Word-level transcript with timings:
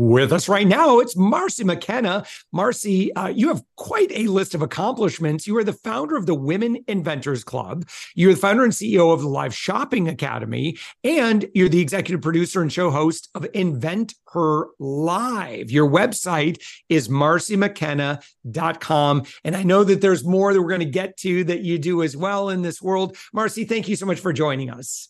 With 0.00 0.32
us 0.32 0.48
right 0.48 0.68
now, 0.68 1.00
it's 1.00 1.16
Marcy 1.16 1.64
McKenna. 1.64 2.24
Marcy, 2.52 3.12
uh, 3.14 3.26
you 3.26 3.48
have 3.48 3.64
quite 3.74 4.12
a 4.12 4.28
list 4.28 4.54
of 4.54 4.62
accomplishments. 4.62 5.44
You 5.44 5.56
are 5.56 5.64
the 5.64 5.72
founder 5.72 6.16
of 6.16 6.24
the 6.24 6.36
Women 6.36 6.84
Inventors 6.86 7.42
Club. 7.42 7.84
You're 8.14 8.34
the 8.34 8.40
founder 8.40 8.62
and 8.62 8.72
CEO 8.72 9.12
of 9.12 9.22
the 9.22 9.28
Live 9.28 9.52
Shopping 9.52 10.06
Academy, 10.06 10.78
and 11.02 11.50
you're 11.52 11.68
the 11.68 11.80
executive 11.80 12.22
producer 12.22 12.62
and 12.62 12.72
show 12.72 12.92
host 12.92 13.28
of 13.34 13.44
Invent 13.54 14.14
Her 14.32 14.68
Live. 14.78 15.72
Your 15.72 15.90
website 15.90 16.62
is 16.88 17.08
marcymckenna.com. 17.08 19.22
And 19.42 19.56
I 19.56 19.64
know 19.64 19.82
that 19.82 20.00
there's 20.00 20.22
more 20.22 20.54
that 20.54 20.62
we're 20.62 20.68
going 20.68 20.78
to 20.78 20.86
get 20.86 21.16
to 21.16 21.42
that 21.42 21.62
you 21.62 21.76
do 21.76 22.04
as 22.04 22.16
well 22.16 22.50
in 22.50 22.62
this 22.62 22.80
world. 22.80 23.16
Marcy, 23.32 23.64
thank 23.64 23.88
you 23.88 23.96
so 23.96 24.06
much 24.06 24.20
for 24.20 24.32
joining 24.32 24.70
us. 24.70 25.08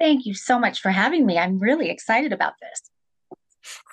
Thank 0.00 0.26
you 0.26 0.34
so 0.34 0.58
much 0.58 0.80
for 0.80 0.90
having 0.90 1.24
me. 1.24 1.38
I'm 1.38 1.60
really 1.60 1.88
excited 1.88 2.32
about 2.32 2.54
this. 2.60 2.90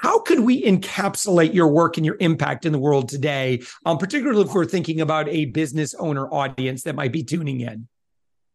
How 0.01 0.19
could 0.19 0.41
we 0.41 0.63
encapsulate 0.63 1.53
your 1.53 1.67
work 1.67 1.97
and 1.97 2.05
your 2.05 2.17
impact 2.19 2.65
in 2.65 2.71
the 2.71 2.79
world 2.79 3.09
today, 3.09 3.61
um, 3.85 3.97
particularly 3.97 4.41
if 4.41 4.53
we're 4.53 4.65
thinking 4.65 5.01
about 5.01 5.27
a 5.29 5.45
business 5.45 5.93
owner 5.95 6.27
audience 6.27 6.83
that 6.83 6.95
might 6.95 7.11
be 7.11 7.23
tuning 7.23 7.61
in? 7.61 7.87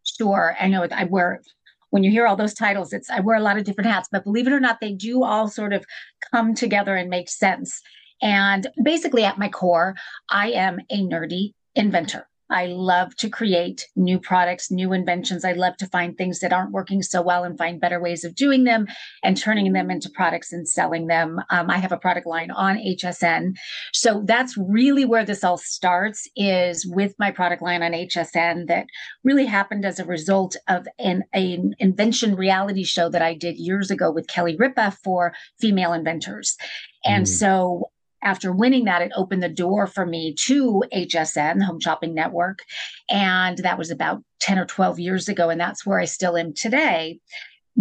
Sure. 0.05 0.57
I 0.61 0.69
know 0.69 0.87
I 0.91 1.05
wear, 1.05 1.43
when 1.91 2.05
you 2.05 2.11
hear 2.11 2.27
all 2.27 2.37
those 2.37 2.55
titles, 2.55 2.93
it's, 2.93 3.11
I 3.11 3.21
wear 3.21 3.37
a 3.37 3.43
lot 3.43 3.59
of 3.59 3.65
different 3.65 3.91
hats, 3.91 4.09
but 4.11 4.25
believe 4.25 4.47
it 4.47 4.53
or 4.53 4.61
not, 4.61 4.79
they 4.81 4.93
do 4.93 5.25
all 5.25 5.49
sort 5.49 5.73
of 5.73 5.85
come 6.33 6.55
together 6.55 6.97
and 6.97 7.11
make 7.11 7.29
sense. 7.29 7.81
And 8.23 8.67
basically, 8.83 9.25
at 9.25 9.39
my 9.39 9.49
core, 9.49 9.95
I 10.29 10.53
am 10.53 10.79
a 10.91 11.03
nerdy 11.03 11.53
inventor. 11.75 12.27
I 12.51 12.67
love 12.67 13.15
to 13.17 13.29
create 13.29 13.87
new 13.97 14.19
products, 14.19 14.71
new 14.71 14.93
inventions. 14.93 15.45
I 15.45 15.53
love 15.53 15.77
to 15.79 15.87
find 15.87 16.17
things 16.17 16.41
that 16.41 16.53
aren't 16.53 16.73
working 16.73 17.03
so 17.03 17.23
well 17.23 17.45
and 17.45 17.57
find 17.57 17.81
better 17.81 18.01
ways 18.01 18.25
of 18.25 18.35
doing 18.35 18.65
them 18.65 18.87
and 19.23 19.37
turning 19.37 19.73
them 19.73 19.91
into 19.91 20.11
products 20.11 20.53
and 20.53 20.69
selling 20.69 21.07
them. 21.07 21.41
Um, 21.51 21.71
I 21.71 21.79
have 21.79 21.93
a 21.93 21.99
product 21.99 22.27
line 22.27 22.51
on 22.51 22.77
HSN. 22.77 23.57
So 23.93 24.23
that's 24.25 24.57
really 24.57 25.05
where 25.05 25.25
this 25.25 25.45
all 25.45 25.59
starts 25.59 26.29
is 26.37 26.87
with 26.87 27.15
my 27.19 27.31
product 27.31 27.63
line 27.63 27.83
on 27.83 27.93
HSN 27.93 28.67
that 28.67 28.87
really 29.25 29.47
happened 29.47 29.85
as 29.85 29.99
a 29.99 30.05
result 30.05 30.57
of 30.69 30.87
an, 30.99 31.25
an 31.33 31.75
invention 31.79 32.35
reality 32.35 32.85
show 32.85 33.09
that 33.09 33.23
I 33.23 33.35
did 33.35 33.57
years 33.59 33.91
ago 33.91 34.11
with 34.11 34.27
Kelly 34.27 34.57
Ripa 34.57 34.97
for 35.05 35.33
female 35.61 35.93
inventors. 35.93 36.57
And 37.05 37.25
mm. 37.25 37.29
so 37.29 37.91
after 38.23 38.53
winning 38.53 38.85
that, 38.85 39.03
it 39.03 39.13
opened 39.17 39.43
the 39.43 39.49
door 39.49 39.87
for 39.87 40.05
me 40.05 40.35
to 40.47 40.85
HSN, 40.93 41.59
the 41.59 41.65
Home 41.65 41.81
Shopping 41.81 42.15
Network. 42.15 42.61
And 43.09 43.59
that 43.59 43.79
was 43.79 43.91
about 43.91 44.23
10 44.41 44.59
or 44.59 44.67
12 44.67 44.99
years 44.99 45.29
ago. 45.29 45.51
And 45.51 45.61
that's 45.61 45.87
where 45.87 46.01
I 46.01 46.05
still 46.05 46.37
am 46.37 46.53
today. 46.53 47.21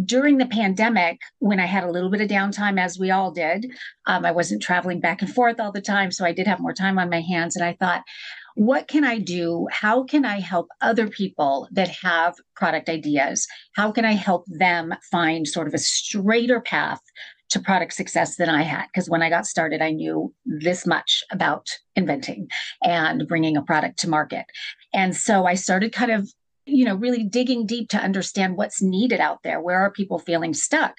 During 0.05 0.37
the 0.37 0.45
pandemic, 0.45 1.19
when 1.39 1.59
I 1.59 1.65
had 1.65 1.83
a 1.83 1.91
little 1.91 2.09
bit 2.09 2.21
of 2.21 2.29
downtime, 2.29 2.79
as 2.79 2.99
we 2.99 3.11
all 3.11 3.31
did, 3.31 3.65
um, 4.05 4.23
I 4.23 4.31
wasn't 4.31 4.61
traveling 4.61 4.99
back 4.99 5.21
and 5.21 5.33
forth 5.33 5.59
all 5.59 5.71
the 5.71 5.81
time. 5.81 6.11
So 6.11 6.25
I 6.25 6.31
did 6.31 6.47
have 6.47 6.59
more 6.59 6.73
time 6.73 6.99
on 6.99 7.09
my 7.09 7.21
hands. 7.21 7.55
And 7.55 7.65
I 7.65 7.73
thought, 7.73 8.03
what 8.55 8.87
can 8.87 9.03
I 9.03 9.17
do? 9.19 9.67
How 9.71 10.03
can 10.03 10.25
I 10.25 10.39
help 10.39 10.67
other 10.81 11.07
people 11.07 11.67
that 11.71 11.89
have 12.03 12.35
product 12.55 12.87
ideas? 12.87 13.47
How 13.73 13.91
can 13.91 14.05
I 14.05 14.13
help 14.13 14.45
them 14.47 14.93
find 15.11 15.47
sort 15.47 15.67
of 15.67 15.73
a 15.73 15.79
straighter 15.79 16.61
path 16.61 17.01
to 17.49 17.59
product 17.59 17.93
success 17.93 18.35
than 18.35 18.49
I 18.49 18.63
had. 18.63 18.85
Because 18.87 19.09
when 19.09 19.21
I 19.21 19.29
got 19.29 19.45
started, 19.45 19.81
I 19.81 19.91
knew 19.91 20.33
this 20.45 20.85
much 20.85 21.23
about 21.31 21.69
inventing 21.95 22.49
and 22.83 23.27
bringing 23.27 23.57
a 23.57 23.61
product 23.61 23.99
to 23.99 24.09
market. 24.09 24.45
And 24.93 25.15
so 25.15 25.45
I 25.45 25.55
started 25.55 25.91
kind 25.91 26.11
of 26.11 26.31
you 26.69 26.85
know 26.85 26.95
really 26.95 27.23
digging 27.23 27.65
deep 27.65 27.89
to 27.89 27.97
understand 27.97 28.55
what's 28.55 28.81
needed 28.81 29.19
out 29.19 29.41
there 29.43 29.59
where 29.61 29.79
are 29.79 29.91
people 29.91 30.19
feeling 30.19 30.53
stuck 30.53 30.95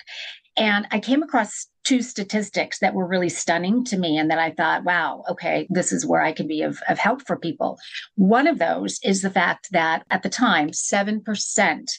and 0.57 0.87
i 0.91 0.99
came 0.99 1.23
across 1.23 1.69
two 1.85 2.03
statistics 2.03 2.79
that 2.81 2.95
were 2.95 3.07
really 3.07 3.29
stunning 3.29 3.85
to 3.85 3.97
me 3.97 4.19
and 4.19 4.31
that 4.31 4.39
i 4.39 4.51
thought 4.51 4.85
wow 4.85 5.23
okay 5.29 5.67
this 5.71 5.93
is 5.93 6.07
where 6.07 6.23
i 6.23 6.33
can 6.33 6.47
be 6.47 6.63
of, 6.63 6.81
of 6.89 6.99
help 6.99 7.27
for 7.27 7.37
people 7.37 7.79
one 8.17 8.47
of 8.47 8.59
those 8.59 8.99
is 9.05 9.23
the 9.23 9.31
fact 9.31 9.69
that 9.71 10.05
at 10.11 10.23
the 10.23 10.29
time 10.29 10.71
7% 10.71 11.91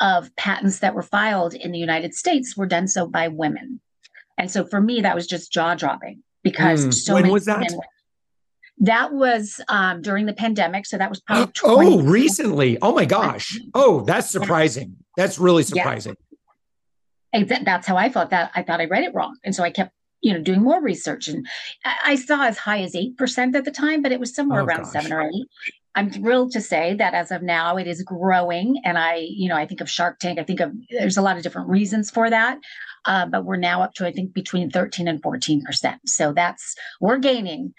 of 0.00 0.34
patents 0.36 0.78
that 0.78 0.94
were 0.94 1.02
filed 1.02 1.54
in 1.54 1.72
the 1.72 1.78
united 1.78 2.14
states 2.14 2.56
were 2.56 2.66
done 2.66 2.86
so 2.86 3.06
by 3.06 3.28
women 3.28 3.80
and 4.38 4.50
so 4.50 4.64
for 4.64 4.80
me, 4.80 5.00
that 5.02 5.14
was 5.14 5.26
just 5.26 5.52
jaw 5.52 5.74
dropping 5.74 6.22
because 6.42 6.86
mm. 6.86 6.94
so 6.94 7.14
when 7.14 7.22
many 7.22 7.32
was 7.32 7.44
that? 7.46 7.68
that 8.80 9.12
was 9.12 9.60
um, 9.68 10.02
during 10.02 10.26
the 10.26 10.32
pandemic. 10.32 10.86
So 10.86 10.98
that 10.98 11.10
was 11.10 11.20
probably 11.20 11.52
oh, 11.64 12.00
recently. 12.02 12.78
Oh 12.80 12.92
my 12.92 13.04
gosh. 13.04 13.58
Oh, 13.74 14.02
that's 14.02 14.30
surprising. 14.30 14.96
That's 15.16 15.38
really 15.38 15.64
surprising. 15.64 16.14
Yeah. 17.32 17.58
That's 17.64 17.86
how 17.86 17.96
I 17.96 18.08
felt. 18.08 18.30
That 18.30 18.50
I 18.54 18.62
thought 18.62 18.80
I 18.80 18.86
read 18.86 19.04
it 19.04 19.14
wrong, 19.14 19.36
and 19.44 19.54
so 19.54 19.62
I 19.62 19.70
kept 19.70 19.92
you 20.20 20.32
know 20.32 20.40
doing 20.40 20.62
more 20.62 20.82
research 20.82 21.28
and 21.28 21.46
i 22.04 22.16
saw 22.16 22.44
as 22.44 22.58
high 22.58 22.80
as 22.82 22.94
8% 22.94 23.54
at 23.54 23.64
the 23.64 23.70
time 23.70 24.02
but 24.02 24.12
it 24.12 24.18
was 24.18 24.34
somewhere 24.34 24.62
oh, 24.62 24.64
around 24.64 24.82
gosh. 24.82 24.92
7 24.92 25.12
or 25.12 25.22
8 25.22 25.32
i'm 25.94 26.10
thrilled 26.10 26.50
to 26.52 26.60
say 26.60 26.94
that 26.94 27.14
as 27.14 27.30
of 27.30 27.42
now 27.42 27.76
it 27.76 27.86
is 27.86 28.02
growing 28.02 28.80
and 28.84 28.98
i 28.98 29.16
you 29.16 29.48
know 29.48 29.56
i 29.56 29.66
think 29.66 29.80
of 29.80 29.88
shark 29.88 30.18
tank 30.18 30.38
i 30.38 30.42
think 30.42 30.60
of 30.60 30.72
there's 30.90 31.16
a 31.16 31.22
lot 31.22 31.36
of 31.36 31.42
different 31.42 31.68
reasons 31.68 32.10
for 32.10 32.28
that 32.30 32.58
uh, 33.04 33.26
but 33.26 33.44
we're 33.44 33.56
now 33.56 33.82
up 33.82 33.94
to 33.94 34.06
I 34.06 34.12
think 34.12 34.32
between 34.32 34.70
13 34.70 35.08
and 35.08 35.22
14 35.22 35.64
percent. 35.64 36.00
So 36.06 36.32
that's 36.32 36.74
we're 37.00 37.18
gaining. 37.18 37.74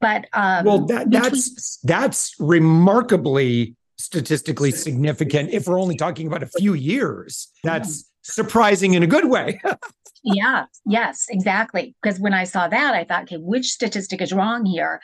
But 0.00 0.26
um, 0.32 0.64
well, 0.64 0.86
that, 0.86 1.10
between- 1.10 1.32
that's 1.32 1.78
that's 1.82 2.34
remarkably 2.38 3.76
statistically 3.96 4.70
significant. 4.70 5.50
If 5.50 5.66
we're 5.66 5.80
only 5.80 5.96
talking 5.96 6.26
about 6.26 6.42
a 6.42 6.50
few 6.58 6.74
years, 6.74 7.48
that's 7.64 8.08
surprising 8.22 8.94
in 8.94 9.02
a 9.02 9.06
good 9.06 9.28
way. 9.28 9.60
yeah. 10.22 10.66
Yes. 10.86 11.26
Exactly. 11.30 11.94
Because 12.00 12.20
when 12.20 12.32
I 12.32 12.44
saw 12.44 12.68
that, 12.68 12.94
I 12.94 13.04
thought, 13.04 13.24
okay, 13.24 13.36
which 13.36 13.66
statistic 13.66 14.20
is 14.22 14.32
wrong 14.32 14.64
here? 14.64 15.00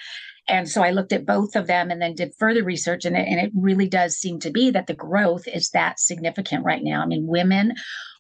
And 0.48 0.68
so 0.68 0.82
I 0.82 0.90
looked 0.90 1.12
at 1.12 1.26
both 1.26 1.56
of 1.56 1.66
them 1.66 1.90
and 1.90 2.02
then 2.02 2.14
did 2.14 2.34
further 2.38 2.62
research. 2.62 3.04
And 3.04 3.16
it, 3.16 3.26
and 3.26 3.40
it 3.40 3.52
really 3.54 3.88
does 3.88 4.16
seem 4.16 4.38
to 4.40 4.50
be 4.50 4.70
that 4.70 4.86
the 4.86 4.94
growth 4.94 5.46
is 5.48 5.70
that 5.70 5.98
significant 5.98 6.64
right 6.64 6.82
now. 6.82 7.02
I 7.02 7.06
mean, 7.06 7.26
women 7.26 7.74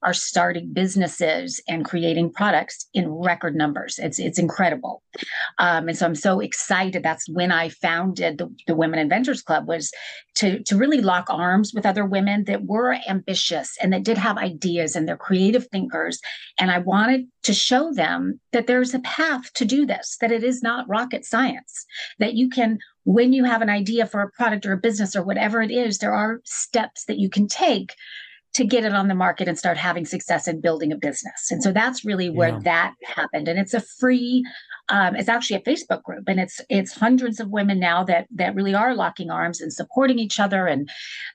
are 0.04 0.14
starting 0.14 0.72
businesses 0.72 1.60
and 1.66 1.84
creating 1.84 2.30
products 2.30 2.86
in 2.92 3.08
record 3.08 3.56
numbers. 3.56 3.98
It's 3.98 4.18
it's 4.18 4.38
incredible, 4.38 5.02
um, 5.58 5.88
and 5.88 5.96
so 5.96 6.06
I'm 6.06 6.14
so 6.14 6.40
excited. 6.40 7.02
That's 7.02 7.28
when 7.28 7.50
I 7.50 7.70
founded 7.70 8.38
the, 8.38 8.54
the 8.66 8.76
Women 8.76 8.98
Inventors 8.98 9.42
Club 9.42 9.66
was 9.66 9.90
to 10.36 10.62
to 10.64 10.76
really 10.76 11.00
lock 11.00 11.26
arms 11.30 11.72
with 11.74 11.86
other 11.86 12.04
women 12.04 12.44
that 12.44 12.64
were 12.64 12.96
ambitious 13.08 13.76
and 13.80 13.92
that 13.92 14.04
did 14.04 14.18
have 14.18 14.36
ideas 14.36 14.94
and 14.94 15.08
they're 15.08 15.16
creative 15.16 15.66
thinkers. 15.68 16.20
And 16.60 16.70
I 16.70 16.78
wanted 16.78 17.26
to 17.44 17.54
show 17.54 17.92
them 17.92 18.40
that 18.52 18.66
there's 18.66 18.94
a 18.94 19.00
path 19.00 19.52
to 19.54 19.64
do 19.64 19.86
this. 19.86 20.16
That 20.20 20.32
it 20.32 20.42
is 20.42 20.62
not 20.62 20.88
rocket 20.88 21.24
science. 21.24 21.86
That 22.18 22.34
you 22.34 22.48
can 22.48 22.78
when 23.04 23.32
you 23.32 23.44
have 23.44 23.62
an 23.62 23.70
idea 23.70 24.06
for 24.06 24.22
a 24.22 24.30
product 24.30 24.66
or 24.66 24.72
a 24.72 24.78
business 24.78 25.14
or 25.14 25.22
whatever 25.22 25.62
it 25.62 25.70
is, 25.70 25.98
there 25.98 26.14
are 26.14 26.40
steps 26.44 27.04
that 27.04 27.18
you 27.18 27.28
can 27.28 27.46
take 27.46 27.94
to 28.54 28.64
get 28.64 28.84
it 28.84 28.94
on 28.94 29.08
the 29.08 29.14
market 29.14 29.48
and 29.48 29.58
start 29.58 29.76
having 29.76 30.06
success 30.06 30.46
in 30.46 30.60
building 30.60 30.92
a 30.92 30.96
business. 30.96 31.50
And 31.50 31.62
so 31.62 31.72
that's 31.72 32.04
really 32.04 32.30
where 32.30 32.50
yeah. 32.50 32.60
that 32.60 32.94
happened. 33.04 33.48
And 33.48 33.58
it's 33.58 33.74
a 33.74 33.80
free, 33.80 34.44
um, 34.88 35.16
it's 35.16 35.28
actually 35.28 35.56
a 35.56 35.60
Facebook 35.62 36.02
group, 36.02 36.24
and 36.28 36.38
it's 36.38 36.60
it's 36.68 36.92
hundreds 36.92 37.40
of 37.40 37.50
women 37.50 37.80
now 37.80 38.04
that 38.04 38.26
that 38.34 38.54
really 38.54 38.74
are 38.74 38.94
locking 38.94 39.30
arms 39.30 39.60
and 39.60 39.72
supporting 39.72 40.18
each 40.18 40.38
other. 40.38 40.66
And 40.66 40.88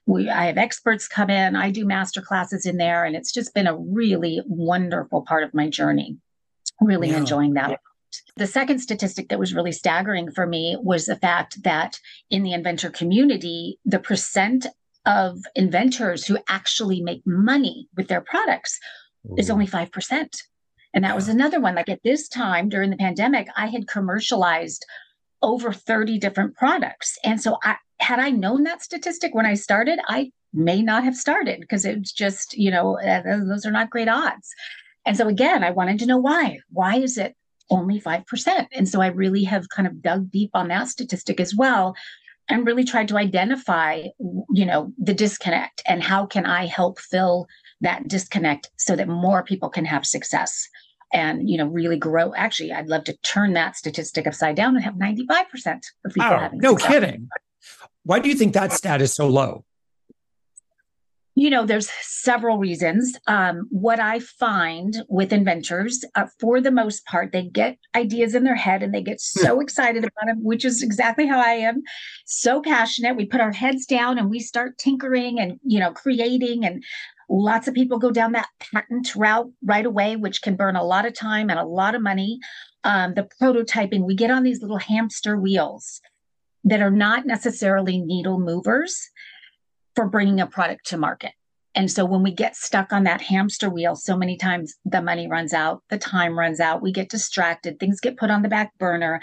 we, 0.06 0.28
I 0.28 0.46
have 0.46 0.58
experts 0.58 1.08
come 1.08 1.30
in. 1.30 1.56
I 1.56 1.70
do 1.70 1.84
master 1.84 2.22
classes 2.22 2.64
in 2.66 2.76
there, 2.76 3.04
and 3.04 3.16
it's 3.16 3.32
just 3.32 3.54
been 3.54 3.66
a 3.66 3.76
really 3.76 4.40
wonderful 4.46 5.22
part 5.22 5.42
of 5.42 5.54
my 5.54 5.68
journey. 5.68 6.16
Really 6.80 7.10
yeah. 7.10 7.18
enjoying 7.18 7.54
that. 7.54 7.80
The 8.36 8.46
second 8.46 8.78
statistic 8.80 9.28
that 9.28 9.38
was 9.38 9.54
really 9.54 9.72
staggering 9.72 10.30
for 10.30 10.46
me 10.46 10.76
was 10.80 11.06
the 11.06 11.16
fact 11.16 11.62
that 11.64 11.98
in 12.30 12.42
the 12.42 12.52
inventor 12.52 12.90
community, 12.90 13.78
the 13.84 13.98
percent 13.98 14.66
of 15.06 15.38
inventors 15.54 16.26
who 16.26 16.38
actually 16.48 17.00
make 17.00 17.22
money 17.26 17.88
with 17.96 18.08
their 18.08 18.20
products 18.20 18.78
Ooh. 19.26 19.34
is 19.38 19.50
only 19.50 19.66
5%. 19.66 20.42
And 20.92 21.04
that 21.04 21.14
was 21.14 21.28
another 21.28 21.60
one. 21.60 21.74
Like 21.74 21.88
at 21.88 22.02
this 22.02 22.28
time 22.28 22.68
during 22.68 22.90
the 22.90 22.96
pandemic, 22.96 23.48
I 23.56 23.66
had 23.66 23.88
commercialized 23.88 24.84
over 25.42 25.72
30 25.72 26.18
different 26.18 26.56
products. 26.56 27.16
And 27.24 27.40
so 27.40 27.58
I 27.62 27.76
had 27.98 28.18
I 28.18 28.30
known 28.30 28.64
that 28.64 28.82
statistic 28.82 29.34
when 29.34 29.46
I 29.46 29.54
started, 29.54 29.98
I 30.08 30.32
may 30.52 30.82
not 30.82 31.04
have 31.04 31.16
started 31.16 31.60
because 31.60 31.84
it's 31.84 32.12
just, 32.12 32.56
you 32.56 32.70
know, 32.70 32.98
uh, 32.98 33.22
those 33.22 33.64
are 33.64 33.70
not 33.70 33.90
great 33.90 34.08
odds. 34.08 34.52
And 35.06 35.16
so 35.16 35.28
again, 35.28 35.62
I 35.64 35.70
wanted 35.70 35.98
to 36.00 36.06
know 36.06 36.18
why. 36.18 36.58
Why 36.70 36.96
is 36.96 37.16
it 37.16 37.36
only 37.70 38.00
5%? 38.00 38.66
And 38.72 38.88
so 38.88 39.00
I 39.00 39.08
really 39.08 39.44
have 39.44 39.68
kind 39.68 39.86
of 39.86 40.02
dug 40.02 40.30
deep 40.30 40.50
on 40.54 40.68
that 40.68 40.88
statistic 40.88 41.40
as 41.40 41.54
well 41.54 41.94
and 42.48 42.66
really 42.66 42.84
tried 42.84 43.08
to 43.08 43.16
identify, 43.16 44.02
you 44.18 44.66
know, 44.66 44.92
the 44.98 45.14
disconnect 45.14 45.82
and 45.86 46.02
how 46.02 46.26
can 46.26 46.46
I 46.46 46.66
help 46.66 46.98
fill 46.98 47.46
that 47.80 48.08
disconnect 48.08 48.70
so 48.76 48.96
that 48.96 49.08
more 49.08 49.42
people 49.42 49.68
can 49.68 49.84
have 49.84 50.06
success 50.06 50.68
and 51.12 51.48
you 51.48 51.56
know 51.58 51.66
really 51.66 51.96
grow. 51.96 52.32
Actually 52.34 52.72
i'd 52.72 52.88
love 52.88 53.04
to 53.04 53.16
turn 53.18 53.52
that 53.54 53.76
statistic 53.76 54.26
upside 54.26 54.56
down 54.56 54.76
and 54.76 54.84
have 54.84 54.94
95% 54.94 55.80
of 56.04 56.12
people 56.12 56.30
oh, 56.30 56.38
having 56.38 56.58
no 56.58 56.72
success. 56.72 56.92
kidding. 56.92 57.28
Why 58.04 58.18
do 58.18 58.28
you 58.28 58.34
think 58.34 58.54
that 58.54 58.72
stat 58.72 59.02
is 59.02 59.14
so 59.14 59.28
low? 59.28 59.64
You 61.34 61.48
know 61.48 61.64
there's 61.64 61.90
several 62.02 62.58
reasons. 62.58 63.16
Um, 63.26 63.66
what 63.70 63.98
i 63.98 64.18
find 64.18 64.96
with 65.08 65.32
inventors 65.32 66.04
uh, 66.14 66.26
for 66.38 66.60
the 66.60 66.70
most 66.70 67.06
part 67.06 67.32
they 67.32 67.44
get 67.44 67.78
ideas 67.96 68.34
in 68.34 68.44
their 68.44 68.56
head 68.56 68.82
and 68.82 68.92
they 68.92 69.02
get 69.02 69.20
hmm. 69.34 69.40
so 69.40 69.60
excited 69.60 70.04
about 70.04 70.26
them 70.26 70.42
which 70.44 70.64
is 70.64 70.82
exactly 70.82 71.26
how 71.26 71.40
i 71.40 71.52
am 71.52 71.82
so 72.26 72.62
passionate. 72.62 73.16
We 73.16 73.26
put 73.26 73.40
our 73.40 73.52
heads 73.52 73.86
down 73.86 74.18
and 74.18 74.30
we 74.30 74.40
start 74.40 74.78
tinkering 74.78 75.40
and 75.40 75.58
you 75.64 75.80
know 75.80 75.92
creating 75.92 76.64
and 76.64 76.84
Lots 77.32 77.68
of 77.68 77.74
people 77.74 77.98
go 77.98 78.10
down 78.10 78.32
that 78.32 78.48
patent 78.58 79.14
route 79.14 79.52
right 79.62 79.86
away, 79.86 80.16
which 80.16 80.42
can 80.42 80.56
burn 80.56 80.74
a 80.74 80.82
lot 80.82 81.06
of 81.06 81.14
time 81.14 81.48
and 81.48 81.60
a 81.60 81.64
lot 81.64 81.94
of 81.94 82.02
money. 82.02 82.40
Um, 82.82 83.14
the 83.14 83.28
prototyping, 83.40 84.04
we 84.04 84.16
get 84.16 84.32
on 84.32 84.42
these 84.42 84.60
little 84.60 84.78
hamster 84.78 85.38
wheels 85.38 86.00
that 86.64 86.82
are 86.82 86.90
not 86.90 87.26
necessarily 87.26 87.98
needle 87.98 88.40
movers 88.40 89.10
for 89.94 90.08
bringing 90.08 90.40
a 90.40 90.46
product 90.46 90.86
to 90.86 90.98
market. 90.98 91.32
And 91.74 91.90
so 91.90 92.04
when 92.04 92.22
we 92.24 92.32
get 92.32 92.56
stuck 92.56 92.92
on 92.92 93.04
that 93.04 93.22
hamster 93.22 93.70
wheel, 93.70 93.94
so 93.94 94.16
many 94.16 94.36
times 94.36 94.74
the 94.84 95.00
money 95.00 95.28
runs 95.28 95.54
out, 95.54 95.82
the 95.88 95.98
time 95.98 96.36
runs 96.36 96.58
out, 96.58 96.82
we 96.82 96.90
get 96.90 97.10
distracted, 97.10 97.78
things 97.78 98.00
get 98.00 98.16
put 98.16 98.30
on 98.30 98.42
the 98.42 98.48
back 98.48 98.76
burner, 98.78 99.20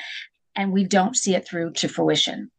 and 0.56 0.72
we 0.72 0.86
don't 0.86 1.18
see 1.18 1.36
it 1.36 1.46
through 1.46 1.74
to 1.74 1.90
fruition. 1.90 2.52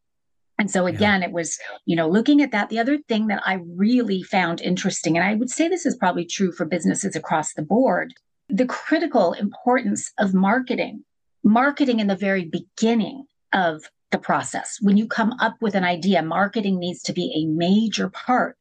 And 0.58 0.70
so 0.70 0.86
again, 0.86 1.22
yeah. 1.22 1.28
it 1.28 1.32
was, 1.32 1.58
you 1.86 1.94
know, 1.94 2.08
looking 2.08 2.42
at 2.42 2.50
that. 2.50 2.68
The 2.68 2.80
other 2.80 2.98
thing 2.98 3.28
that 3.28 3.42
I 3.46 3.60
really 3.76 4.22
found 4.22 4.60
interesting, 4.60 5.16
and 5.16 5.24
I 5.24 5.34
would 5.34 5.50
say 5.50 5.68
this 5.68 5.86
is 5.86 5.96
probably 5.96 6.24
true 6.24 6.52
for 6.52 6.64
businesses 6.64 7.14
across 7.14 7.54
the 7.54 7.62
board, 7.62 8.14
the 8.48 8.66
critical 8.66 9.34
importance 9.34 10.12
of 10.18 10.34
marketing, 10.34 11.04
marketing 11.44 12.00
in 12.00 12.08
the 12.08 12.16
very 12.16 12.44
beginning 12.44 13.26
of 13.52 13.82
the 14.10 14.18
process. 14.18 14.78
When 14.80 14.96
you 14.96 15.06
come 15.06 15.34
up 15.38 15.56
with 15.60 15.74
an 15.74 15.84
idea, 15.84 16.22
marketing 16.22 16.78
needs 16.78 17.02
to 17.02 17.12
be 17.12 17.32
a 17.36 17.46
major 17.46 18.08
part 18.08 18.56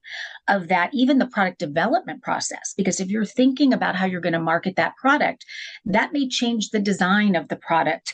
of 0.48 0.68
that, 0.68 0.90
even 0.94 1.20
the 1.20 1.28
product 1.28 1.60
development 1.60 2.22
process. 2.22 2.74
Because 2.76 3.00
if 3.00 3.08
you're 3.08 3.26
thinking 3.26 3.74
about 3.74 3.96
how 3.96 4.06
you're 4.06 4.22
going 4.22 4.34
to 4.34 4.40
market 4.40 4.76
that 4.76 4.98
product, 4.98 5.46
that 5.86 6.12
may 6.12 6.28
change 6.28 6.70
the 6.70 6.80
design 6.80 7.36
of 7.36 7.48
the 7.48 7.56
product 7.56 8.14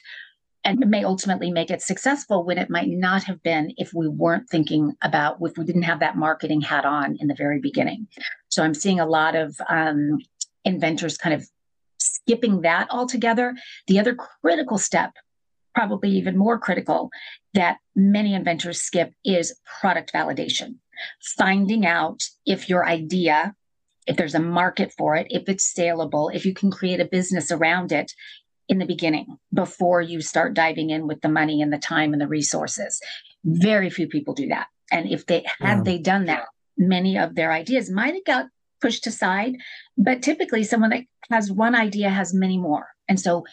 and 0.63 0.79
may 0.89 1.03
ultimately 1.03 1.51
make 1.51 1.69
it 1.69 1.81
successful 1.81 2.43
when 2.43 2.57
it 2.57 2.69
might 2.69 2.89
not 2.89 3.23
have 3.23 3.41
been 3.43 3.73
if 3.77 3.93
we 3.93 4.07
weren't 4.07 4.49
thinking 4.49 4.93
about 5.01 5.37
if 5.41 5.57
we 5.57 5.65
didn't 5.65 5.83
have 5.83 5.99
that 5.99 6.17
marketing 6.17 6.61
hat 6.61 6.85
on 6.85 7.17
in 7.19 7.27
the 7.27 7.35
very 7.35 7.59
beginning. 7.59 8.07
So 8.49 8.63
i'm 8.63 8.73
seeing 8.73 8.99
a 8.99 9.05
lot 9.05 9.35
of 9.35 9.55
um, 9.69 10.19
inventors 10.63 11.17
kind 11.17 11.35
of 11.35 11.47
skipping 11.97 12.61
that 12.61 12.87
altogether. 12.89 13.55
The 13.87 13.99
other 13.99 14.15
critical 14.15 14.77
step 14.77 15.13
probably 15.75 16.11
even 16.11 16.37
more 16.37 16.59
critical 16.59 17.09
that 17.53 17.77
many 17.95 18.33
inventors 18.33 18.81
skip 18.81 19.11
is 19.25 19.59
product 19.81 20.13
validation. 20.13 20.75
Finding 21.37 21.85
out 21.85 22.21
if 22.45 22.69
your 22.69 22.85
idea 22.85 23.55
if 24.05 24.17
there's 24.17 24.35
a 24.35 24.39
market 24.39 24.93
for 24.97 25.15
it, 25.15 25.27
if 25.29 25.47
it's 25.47 25.73
saleable, 25.73 26.29
if 26.29 26.45
you 26.45 26.53
can 26.53 26.69
create 26.69 26.99
a 26.99 27.05
business 27.05 27.51
around 27.51 27.91
it, 27.91 28.11
in 28.69 28.79
the 28.79 28.85
beginning 28.85 29.37
before 29.53 30.01
you 30.01 30.21
start 30.21 30.53
diving 30.53 30.89
in 30.89 31.07
with 31.07 31.21
the 31.21 31.29
money 31.29 31.61
and 31.61 31.71
the 31.71 31.77
time 31.77 32.13
and 32.13 32.21
the 32.21 32.27
resources. 32.27 33.01
Very 33.43 33.89
few 33.89 34.07
people 34.07 34.33
do 34.33 34.47
that. 34.47 34.67
And 34.91 35.09
if 35.09 35.25
they 35.25 35.45
had 35.59 35.77
yeah. 35.77 35.83
they 35.83 35.97
done 35.97 36.25
that, 36.25 36.45
many 36.77 37.17
of 37.17 37.35
their 37.35 37.51
ideas 37.51 37.89
might 37.89 38.13
have 38.13 38.25
got 38.25 38.45
pushed 38.81 39.05
aside. 39.07 39.55
But 39.97 40.21
typically 40.21 40.63
someone 40.63 40.91
that 40.91 41.03
has 41.29 41.51
one 41.51 41.75
idea 41.75 42.09
has 42.09 42.33
many 42.33 42.57
more. 42.57 42.87
And 43.07 43.19
so 43.19 43.45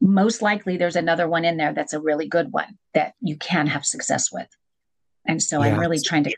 most 0.00 0.42
likely 0.42 0.76
there's 0.76 0.96
another 0.96 1.28
one 1.28 1.44
in 1.44 1.56
there 1.56 1.72
that's 1.72 1.92
a 1.92 2.00
really 2.00 2.26
good 2.26 2.52
one 2.52 2.78
that 2.94 3.14
you 3.20 3.36
can 3.36 3.66
have 3.66 3.84
success 3.84 4.32
with. 4.32 4.48
And 5.26 5.42
so 5.42 5.62
yeah. 5.62 5.72
I'm 5.72 5.80
really 5.80 6.00
trying 6.00 6.24
to 6.24 6.34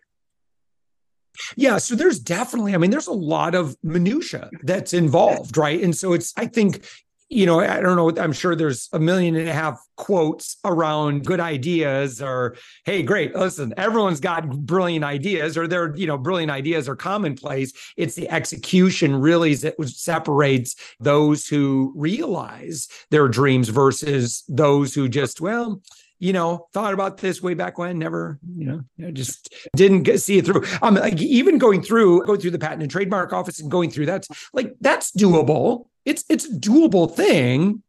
yeah, 1.56 1.78
so 1.78 1.94
there's 1.94 2.18
definitely, 2.18 2.74
I 2.74 2.78
mean, 2.78 2.90
there's 2.90 3.06
a 3.06 3.12
lot 3.12 3.54
of 3.54 3.74
minutia 3.82 4.50
that's 4.62 4.92
involved, 4.92 5.56
right? 5.56 5.82
And 5.82 5.96
so 5.96 6.12
it's, 6.12 6.32
I 6.36 6.46
think 6.46 6.84
you 7.32 7.46
know, 7.46 7.60
I 7.60 7.80
don't 7.80 7.96
know. 7.96 8.22
I'm 8.22 8.32
sure 8.32 8.54
there's 8.54 8.90
a 8.92 8.98
million 8.98 9.36
and 9.36 9.48
a 9.48 9.54
half 9.54 9.82
quotes 9.96 10.58
around 10.64 11.24
good 11.24 11.40
ideas 11.40 12.20
or, 12.20 12.56
hey, 12.84 13.02
great. 13.02 13.34
Listen, 13.34 13.72
everyone's 13.78 14.20
got 14.20 14.48
brilliant 14.50 15.02
ideas 15.02 15.56
or 15.56 15.66
their, 15.66 15.96
you 15.96 16.06
know, 16.06 16.18
brilliant 16.18 16.52
ideas 16.52 16.90
are 16.90 16.96
commonplace. 16.96 17.72
It's 17.96 18.14
the 18.16 18.28
execution 18.28 19.16
really 19.16 19.54
that 19.54 19.76
separates 19.88 20.76
those 21.00 21.46
who 21.46 21.92
realize 21.96 22.88
their 23.10 23.28
dreams 23.28 23.70
versus 23.70 24.44
those 24.46 24.94
who 24.94 25.08
just, 25.08 25.40
well, 25.40 25.80
you 26.22 26.32
know, 26.32 26.68
thought 26.72 26.94
about 26.94 27.18
this 27.18 27.42
way 27.42 27.54
back 27.54 27.78
when, 27.78 27.98
never, 27.98 28.38
you 28.56 28.64
know, 28.64 28.80
you 28.96 29.06
know 29.06 29.10
just 29.10 29.52
didn't 29.74 30.04
get, 30.04 30.20
see 30.20 30.38
it 30.38 30.46
through. 30.46 30.64
Um, 30.80 30.94
like 30.94 31.20
even 31.20 31.58
going 31.58 31.82
through, 31.82 32.24
going 32.26 32.38
through 32.38 32.52
the 32.52 32.60
patent 32.60 32.80
and 32.80 32.88
trademark 32.88 33.32
office 33.32 33.58
and 33.58 33.68
going 33.68 33.90
through 33.90 34.06
that's 34.06 34.28
like 34.52 34.72
that's 34.80 35.10
doable. 35.10 35.86
It's 36.04 36.24
it's 36.28 36.44
a 36.44 36.52
doable 36.52 37.12
thing. 37.12 37.82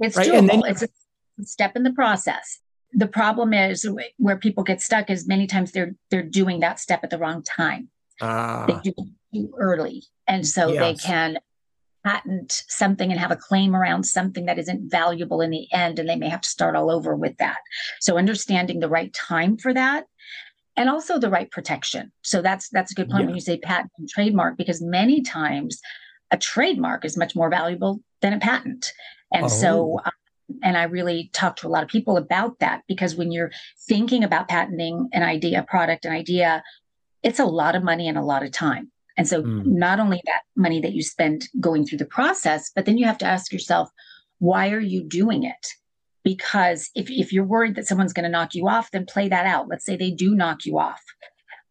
It's 0.00 0.16
right? 0.16 0.26
doable. 0.26 0.38
And 0.38 0.50
then, 0.50 0.62
it's 0.66 0.82
a 0.82 0.88
step 1.42 1.76
in 1.76 1.84
the 1.84 1.92
process. 1.92 2.58
The 2.94 3.06
problem 3.06 3.54
is 3.54 3.88
where 4.16 4.38
people 4.38 4.64
get 4.64 4.80
stuck 4.80 5.08
is 5.08 5.28
many 5.28 5.46
times 5.46 5.70
they're 5.70 5.94
they're 6.10 6.24
doing 6.24 6.58
that 6.60 6.80
step 6.80 7.04
at 7.04 7.10
the 7.10 7.18
wrong 7.18 7.44
time. 7.44 7.90
Uh, 8.20 8.66
they 8.66 8.90
do 8.90 8.92
it 8.96 9.08
too 9.32 9.54
early, 9.56 10.02
and 10.26 10.44
so 10.44 10.72
yes. 10.72 10.80
they 10.80 10.94
can 11.06 11.38
patent 12.06 12.62
something 12.68 13.10
and 13.10 13.18
have 13.18 13.32
a 13.32 13.36
claim 13.36 13.74
around 13.74 14.04
something 14.04 14.46
that 14.46 14.58
isn't 14.58 14.88
valuable 14.88 15.40
in 15.40 15.50
the 15.50 15.66
end 15.72 15.98
and 15.98 16.08
they 16.08 16.14
may 16.16 16.28
have 16.28 16.40
to 16.40 16.48
start 16.48 16.76
all 16.76 16.90
over 16.90 17.16
with 17.16 17.36
that 17.38 17.58
so 18.00 18.16
understanding 18.16 18.78
the 18.78 18.88
right 18.88 19.12
time 19.12 19.56
for 19.56 19.74
that 19.74 20.04
and 20.76 20.88
also 20.88 21.18
the 21.18 21.30
right 21.30 21.50
protection 21.50 22.12
so 22.22 22.40
that's 22.40 22.68
that's 22.68 22.92
a 22.92 22.94
good 22.94 23.10
point 23.10 23.22
yeah. 23.22 23.26
when 23.26 23.34
you 23.34 23.40
say 23.40 23.58
patent 23.58 23.90
and 23.98 24.08
trademark 24.08 24.56
because 24.56 24.80
many 24.80 25.20
times 25.20 25.80
a 26.30 26.36
trademark 26.36 27.04
is 27.04 27.16
much 27.16 27.34
more 27.34 27.50
valuable 27.50 28.00
than 28.22 28.32
a 28.32 28.38
patent 28.38 28.92
and 29.32 29.46
oh. 29.46 29.48
so 29.48 30.00
um, 30.04 30.12
and 30.62 30.76
I 30.76 30.84
really 30.84 31.28
talk 31.32 31.56
to 31.56 31.66
a 31.66 31.74
lot 31.74 31.82
of 31.82 31.88
people 31.88 32.16
about 32.16 32.60
that 32.60 32.82
because 32.86 33.16
when 33.16 33.32
you're 33.32 33.50
thinking 33.88 34.22
about 34.22 34.46
patenting 34.46 35.08
an 35.12 35.24
idea, 35.24 35.66
product, 35.68 36.04
an 36.04 36.12
idea, 36.12 36.62
it's 37.24 37.40
a 37.40 37.44
lot 37.44 37.74
of 37.74 37.82
money 37.82 38.06
and 38.06 38.16
a 38.16 38.22
lot 38.22 38.44
of 38.44 38.52
time. 38.52 38.92
And 39.16 39.26
so, 39.26 39.42
mm. 39.42 39.64
not 39.64 39.98
only 40.00 40.20
that 40.26 40.42
money 40.56 40.80
that 40.80 40.92
you 40.92 41.02
spend 41.02 41.48
going 41.58 41.86
through 41.86 41.98
the 41.98 42.06
process, 42.06 42.70
but 42.74 42.84
then 42.84 42.98
you 42.98 43.06
have 43.06 43.18
to 43.18 43.26
ask 43.26 43.52
yourself, 43.52 43.90
why 44.38 44.70
are 44.70 44.80
you 44.80 45.02
doing 45.02 45.44
it? 45.44 45.66
Because 46.22 46.90
if, 46.94 47.10
if 47.10 47.32
you're 47.32 47.44
worried 47.44 47.76
that 47.76 47.86
someone's 47.86 48.12
going 48.12 48.24
to 48.24 48.30
knock 48.30 48.54
you 48.54 48.68
off, 48.68 48.90
then 48.90 49.06
play 49.06 49.28
that 49.28 49.46
out. 49.46 49.68
Let's 49.68 49.84
say 49.84 49.96
they 49.96 50.10
do 50.10 50.34
knock 50.34 50.66
you 50.66 50.78
off. 50.78 51.02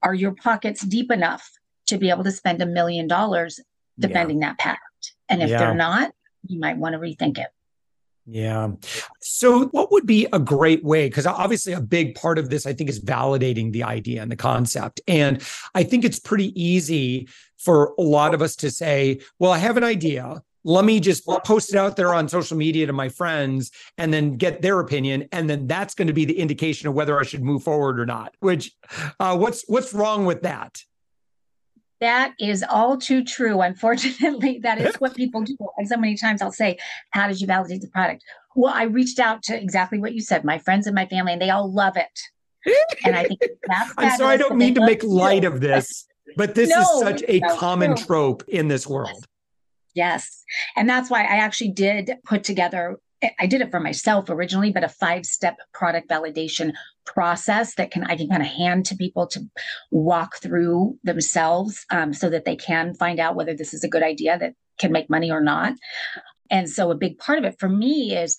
Are 0.01 0.13
your 0.13 0.33
pockets 0.33 0.81
deep 0.81 1.11
enough 1.11 1.49
to 1.87 1.97
be 1.97 2.09
able 2.09 2.23
to 2.23 2.31
spend 2.31 2.61
a 2.61 2.65
million 2.65 3.07
dollars 3.07 3.59
defending 3.99 4.41
yeah. 4.41 4.49
that 4.49 4.57
patent? 4.57 4.79
And 5.29 5.43
if 5.43 5.49
yeah. 5.49 5.57
they're 5.57 5.75
not, 5.75 6.13
you 6.47 6.59
might 6.59 6.77
want 6.77 6.93
to 6.93 6.99
rethink 6.99 7.37
it. 7.37 7.47
Yeah. 8.27 8.72
So, 9.22 9.65
what 9.67 9.91
would 9.91 10.08
be 10.08 10.27
a 10.34 10.39
great 10.39 10.84
way? 10.84 11.08
Because 11.08 11.27
obviously, 11.27 11.74
a 11.74 11.82
big 11.82 12.15
part 12.15 12.39
of 12.39 12.50
this, 12.50 12.65
I 12.65 12.74
think, 12.74 12.89
is 12.89 13.00
validating 13.00 13.72
the 13.72 13.84
idea 13.84 14.22
and 14.22 14.32
the 14.32 14.36
concept. 14.36 15.00
And 15.08 15.44
I 15.75 15.84
think 15.84 16.03
it's 16.03 16.20
pretty 16.20 16.60
easy 16.62 17.27
for 17.58 17.94
a 18.00 18.01
lot 18.01 18.34
of 18.34 18.41
us 18.41 18.55
to 18.58 18.72
say, 18.72 19.20
well, 19.38 19.51
I 19.51 19.60
have 19.60 19.77
an 19.77 19.84
idea. 19.84 20.41
Let 20.63 20.86
me 20.86 21.00
just 21.00 21.27
post 21.44 21.72
it 21.72 21.77
out 21.77 21.96
there 21.96 22.15
on 22.15 22.27
social 22.27 22.58
media 22.58 22.88
to 22.88 22.94
my 22.94 23.10
friends 23.10 23.70
and 24.00 24.12
then 24.12 24.38
get 24.38 24.63
their 24.63 24.79
opinion. 24.79 25.27
And 25.32 25.48
then 25.48 25.67
that's 25.67 25.94
going 25.94 26.08
to 26.08 26.13
be 26.13 26.25
the 26.25 26.39
indication 26.39 26.88
of 26.88 26.96
whether 26.96 27.20
I 27.20 27.24
should 27.24 27.44
move 27.44 27.62
forward 27.62 28.00
or 28.00 28.08
not. 28.08 28.34
Which, 28.39 28.72
uh, 29.20 29.38
what's 29.38 29.63
what's 29.67 29.94
wrong 29.94 30.25
with 30.25 30.41
that? 30.41 30.82
That 32.01 32.33
is 32.39 32.63
all 32.67 32.97
too 32.97 33.23
true. 33.23 33.61
Unfortunately, 33.61 34.59
that 34.63 34.79
is 34.79 34.95
what 34.95 35.15
people 35.15 35.41
do. 35.41 35.57
And 35.77 35.87
so 35.87 35.97
many 35.97 36.17
times 36.17 36.41
I'll 36.41 36.51
say, 36.51 36.77
How 37.11 37.27
did 37.27 37.39
you 37.39 37.47
validate 37.47 37.81
the 37.81 37.87
product? 37.87 38.23
Well, 38.55 38.73
I 38.73 38.83
reached 38.83 39.19
out 39.19 39.43
to 39.43 39.61
exactly 39.61 39.99
what 39.99 40.13
you 40.13 40.21
said, 40.21 40.43
my 40.43 40.57
friends 40.59 40.87
and 40.87 40.95
my 40.95 41.05
family, 41.05 41.33
and 41.33 41.41
they 41.41 41.49
all 41.49 41.71
love 41.71 41.97
it. 41.97 42.19
And 43.05 43.15
I 43.15 43.25
think 43.25 43.41
that's 43.67 43.93
I'm 43.97 44.17
sorry, 44.17 44.33
I 44.33 44.37
don't 44.37 44.57
mean 44.57 44.75
to 44.75 44.85
make 44.85 45.03
light 45.03 45.43
of 45.43 45.59
this, 45.59 46.07
but 46.37 46.55
this 46.55 46.69
no, 46.69 46.81
is 46.81 46.99
such 46.99 47.23
a 47.27 47.39
common 47.57 47.95
trope 47.95 48.43
in 48.47 48.67
this 48.67 48.87
world. 48.87 49.25
Yes. 49.93 50.43
And 50.75 50.89
that's 50.89 51.09
why 51.09 51.21
I 51.21 51.37
actually 51.37 51.71
did 51.71 52.11
put 52.25 52.43
together 52.43 52.99
I 53.39 53.48
did 53.48 53.62
it 53.62 53.72
for 53.72 53.79
myself 53.79 54.29
originally, 54.29 54.72
but 54.72 54.84
a 54.84 54.89
five 54.89 55.25
step 55.25 55.57
product 55.74 56.10
validation 56.10 56.74
process 57.05 57.75
that 57.75 57.91
can 57.91 58.03
I 58.03 58.15
can 58.15 58.27
kind 58.29 58.41
of 58.41 58.50
hand 58.50 58.86
to 58.88 58.95
people 58.95 59.27
to 59.27 59.41
walk 59.91 60.38
through 60.38 60.98
themselves 61.03 61.86
um, 61.91 62.13
so 62.13 62.29
that 62.29 62.45
they 62.45 62.55
can 62.55 62.93
find 62.93 63.19
out 63.19 63.36
whether 63.36 63.53
this 63.53 63.74
is 63.74 63.84
a 63.84 63.89
good 63.89 64.03
idea 64.03 64.38
that 64.38 64.53
can 64.77 64.91
make 64.91 65.10
money 65.10 65.31
or 65.31 65.41
not. 65.41 65.74
And 66.51 66.69
so 66.69 66.91
a 66.91 66.95
big 66.95 67.17
part 67.17 67.39
of 67.39 67.45
it 67.45 67.60
for 67.60 67.69
me 67.69 68.15
is 68.15 68.36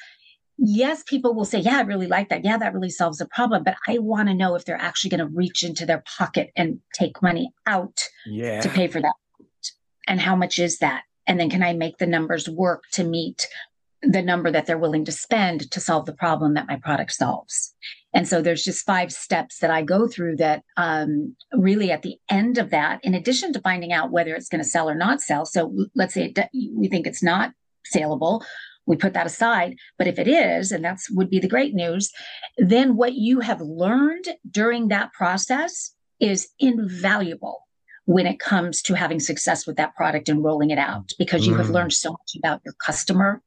yes, 0.59 1.03
people 1.07 1.35
will 1.35 1.45
say, 1.45 1.59
Yeah, 1.59 1.79
I 1.79 1.83
really 1.83 2.07
like 2.07 2.29
that. 2.29 2.45
Yeah, 2.45 2.59
that 2.59 2.75
really 2.75 2.91
solves 2.91 3.19
the 3.19 3.27
problem. 3.27 3.65
But 3.65 3.77
I 3.89 3.99
want 3.99 4.29
to 4.29 4.35
know 4.35 4.55
if 4.55 4.65
they're 4.65 4.81
actually 4.81 5.11
going 5.11 5.27
to 5.27 5.35
reach 5.35 5.63
into 5.63 5.87
their 5.87 6.03
pocket 6.19 6.51
and 6.57 6.81
take 6.95 7.23
money 7.23 7.53
out 7.67 8.09
yeah. 8.27 8.61
to 8.61 8.69
pay 8.69 8.89
for 8.89 9.01
that. 9.01 9.15
And 10.07 10.21
how 10.21 10.37
much 10.37 10.59
is 10.59 10.79
that? 10.79 11.03
And 11.27 11.41
then 11.41 11.51
can 11.51 11.63
I 11.63 11.73
make 11.73 11.99
the 11.99 12.07
numbers 12.07 12.49
work 12.49 12.85
to 12.93 13.05
meet 13.05 13.49
the 14.07 14.23
number 14.23 14.51
that 14.51 14.67
they're 14.67 14.79
willing 14.79 15.05
to 15.05 15.13
spend 15.13 15.71
to 15.71 15.81
solve 15.81 16.07
the 16.07 16.13
problem 16.13 16.55
that 16.55 16.69
my 16.69 16.77
product 16.77 17.13
solves? 17.13 17.75
And 18.15 18.27
so 18.27 18.41
there's 18.41 18.65
just 18.65 18.87
five 18.87 19.13
steps 19.13 19.59
that 19.59 19.71
I 19.71 19.83
go 19.83 20.09
through 20.09 20.37
that 20.37 20.63
um, 20.77 21.37
really 21.53 21.91
at 21.91 22.03
the 22.03 22.17
end 22.31 22.57
of 22.57 22.71
that, 22.71 23.01
in 23.05 23.15
addition 23.15 23.53
to 23.53 23.61
finding 23.61 23.93
out 23.93 24.11
whether 24.11 24.35
it's 24.35 24.49
going 24.49 24.63
to 24.63 24.69
sell 24.69 24.89
or 24.89 24.95
not 24.95 25.21
sell. 25.21 25.45
So 25.45 25.73
let's 25.95 26.15
say 26.15 26.33
it, 26.35 26.49
we 26.75 26.89
think 26.89 27.07
it's 27.07 27.23
not 27.23 27.53
saleable 27.85 28.45
we 28.87 28.97
put 28.97 29.13
that 29.13 29.27
aside 29.27 29.77
but 29.99 30.07
if 30.07 30.19
it 30.19 30.29
is 30.29 30.73
and 30.73 30.85
that's 30.85 31.11
would 31.11 31.29
be 31.29 31.39
the 31.39 31.49
great 31.49 31.75
news 31.75 32.11
then 32.57 32.97
what 32.97 33.15
you 33.15 33.41
have 33.41 33.61
learned 33.61 34.29
during 34.51 34.89
that 34.89 35.13
process 35.13 35.95
is 36.21 36.49
invaluable 36.59 37.66
when 38.07 38.27
it 38.27 38.41
comes 38.41 38.83
to 38.83 38.95
having 38.95 39.21
success 39.21 39.67
with 39.67 39.77
that 39.77 39.95
product 39.95 40.29
and 40.29 40.43
rolling 40.43 40.71
it 40.71 40.79
out 40.79 41.13
because 41.19 41.47
you 41.47 41.55
mm. 41.55 41.59
have 41.59 41.71
learned 41.71 41.93
so 41.93 42.13
much 42.13 42.37
about 42.37 42.61
your 42.65 42.75
customer 42.75 43.43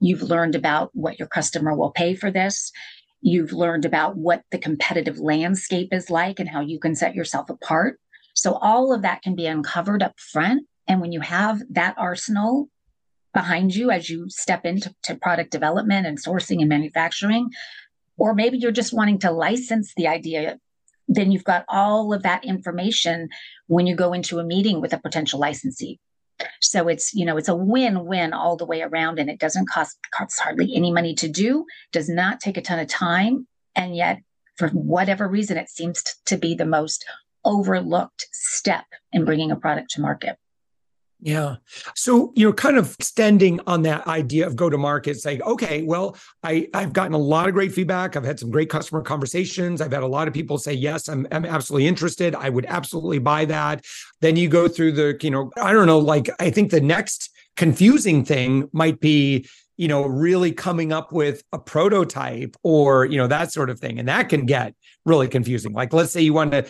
you've 0.00 0.22
learned 0.22 0.54
about 0.54 0.90
what 0.94 1.18
your 1.18 1.28
customer 1.28 1.74
will 1.74 1.90
pay 1.90 2.14
for 2.14 2.30
this 2.30 2.72
you've 3.20 3.52
learned 3.52 3.84
about 3.84 4.16
what 4.16 4.42
the 4.50 4.58
competitive 4.58 5.18
landscape 5.18 5.88
is 5.92 6.10
like 6.10 6.40
and 6.40 6.48
how 6.48 6.60
you 6.60 6.78
can 6.78 6.94
set 6.94 7.14
yourself 7.14 7.50
apart 7.50 7.98
so 8.34 8.54
all 8.54 8.94
of 8.94 9.02
that 9.02 9.22
can 9.22 9.34
be 9.34 9.46
uncovered 9.46 10.02
up 10.02 10.18
front 10.18 10.66
and 10.88 11.00
when 11.00 11.12
you 11.12 11.20
have 11.20 11.60
that 11.70 11.94
arsenal 11.98 12.68
behind 13.32 13.74
you 13.74 13.90
as 13.90 14.10
you 14.10 14.28
step 14.28 14.64
into 14.64 14.94
product 15.20 15.50
development 15.50 16.06
and 16.06 16.22
sourcing 16.22 16.60
and 16.60 16.68
manufacturing. 16.68 17.50
Or 18.16 18.34
maybe 18.34 18.58
you're 18.58 18.72
just 18.72 18.92
wanting 18.92 19.18
to 19.20 19.30
license 19.30 19.94
the 19.96 20.06
idea. 20.06 20.58
Then 21.08 21.32
you've 21.32 21.44
got 21.44 21.64
all 21.68 22.12
of 22.12 22.22
that 22.22 22.44
information 22.44 23.28
when 23.66 23.86
you 23.86 23.94
go 23.96 24.12
into 24.12 24.38
a 24.38 24.44
meeting 24.44 24.80
with 24.80 24.92
a 24.92 24.98
potential 24.98 25.38
licensee. 25.38 25.98
So 26.60 26.88
it's, 26.88 27.14
you 27.14 27.24
know, 27.24 27.36
it's 27.36 27.48
a 27.48 27.54
win-win 27.54 28.32
all 28.32 28.56
the 28.56 28.66
way 28.66 28.82
around 28.82 29.18
and 29.18 29.30
it 29.30 29.38
doesn't 29.38 29.68
cost, 29.68 29.98
cost 30.12 30.40
hardly 30.40 30.74
any 30.74 30.90
money 30.90 31.14
to 31.16 31.28
do, 31.28 31.66
does 31.92 32.08
not 32.08 32.40
take 32.40 32.56
a 32.56 32.62
ton 32.62 32.78
of 32.78 32.88
time. 32.88 33.46
And 33.74 33.94
yet, 33.94 34.20
for 34.56 34.68
whatever 34.68 35.28
reason, 35.28 35.56
it 35.56 35.68
seems 35.68 36.02
to 36.26 36.36
be 36.36 36.54
the 36.54 36.66
most 36.66 37.04
overlooked 37.44 38.26
step 38.32 38.84
in 39.12 39.24
bringing 39.24 39.50
a 39.50 39.56
product 39.56 39.90
to 39.92 40.00
market. 40.00 40.36
Yeah. 41.24 41.56
So, 41.94 42.32
you're 42.34 42.52
kind 42.52 42.76
of 42.76 42.96
extending 42.98 43.60
on 43.68 43.82
that 43.82 44.08
idea 44.08 44.44
of 44.44 44.56
go 44.56 44.68
to 44.68 44.76
market, 44.76 45.18
saying, 45.18 45.40
okay, 45.42 45.82
well, 45.82 46.16
I, 46.42 46.66
I've 46.74 46.92
gotten 46.92 47.14
a 47.14 47.18
lot 47.18 47.46
of 47.46 47.54
great 47.54 47.72
feedback. 47.72 48.16
I've 48.16 48.24
had 48.24 48.40
some 48.40 48.50
great 48.50 48.68
customer 48.68 49.02
conversations. 49.02 49.80
I've 49.80 49.92
had 49.92 50.02
a 50.02 50.06
lot 50.08 50.26
of 50.26 50.34
people 50.34 50.58
say, 50.58 50.72
yes, 50.72 51.08
I'm, 51.08 51.28
I'm 51.30 51.44
absolutely 51.44 51.86
interested. 51.86 52.34
I 52.34 52.48
would 52.48 52.66
absolutely 52.66 53.20
buy 53.20 53.44
that. 53.44 53.84
Then 54.20 54.34
you 54.34 54.48
go 54.48 54.66
through 54.66 54.92
the, 54.92 55.16
you 55.22 55.30
know, 55.30 55.52
I 55.56 55.72
don't 55.72 55.86
know, 55.86 56.00
like, 56.00 56.28
I 56.40 56.50
think 56.50 56.72
the 56.72 56.80
next 56.80 57.30
confusing 57.56 58.24
thing 58.24 58.68
might 58.72 58.98
be, 58.98 59.46
you 59.76 59.86
know, 59.86 60.04
really 60.04 60.50
coming 60.50 60.92
up 60.92 61.12
with 61.12 61.44
a 61.52 61.58
prototype 61.58 62.56
or, 62.64 63.04
you 63.04 63.16
know, 63.16 63.28
that 63.28 63.52
sort 63.52 63.70
of 63.70 63.78
thing. 63.78 64.00
And 64.00 64.08
that 64.08 64.28
can 64.28 64.44
get 64.44 64.74
really 65.04 65.28
confusing. 65.28 65.72
Like, 65.72 65.92
let's 65.92 66.12
say 66.12 66.20
you 66.20 66.32
want 66.32 66.52
to 66.52 66.66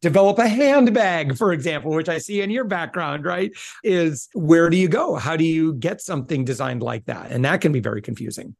develop 0.00 0.38
a 0.38 0.48
handbag, 0.48 1.36
for 1.36 1.52
example, 1.52 1.92
which 1.92 2.08
I 2.08 2.18
see 2.18 2.40
in 2.40 2.50
your 2.50 2.64
background, 2.64 3.24
right? 3.24 3.52
Is 3.84 4.28
where 4.34 4.70
do 4.70 4.76
you 4.76 4.88
go? 4.88 5.16
How 5.16 5.36
do 5.36 5.44
you 5.44 5.74
get 5.74 6.00
something 6.00 6.44
designed 6.44 6.82
like 6.82 7.06
that? 7.06 7.30
And 7.30 7.44
that 7.44 7.60
can 7.60 7.72
be 7.72 7.80
very 7.80 8.02
confusing. 8.02 8.56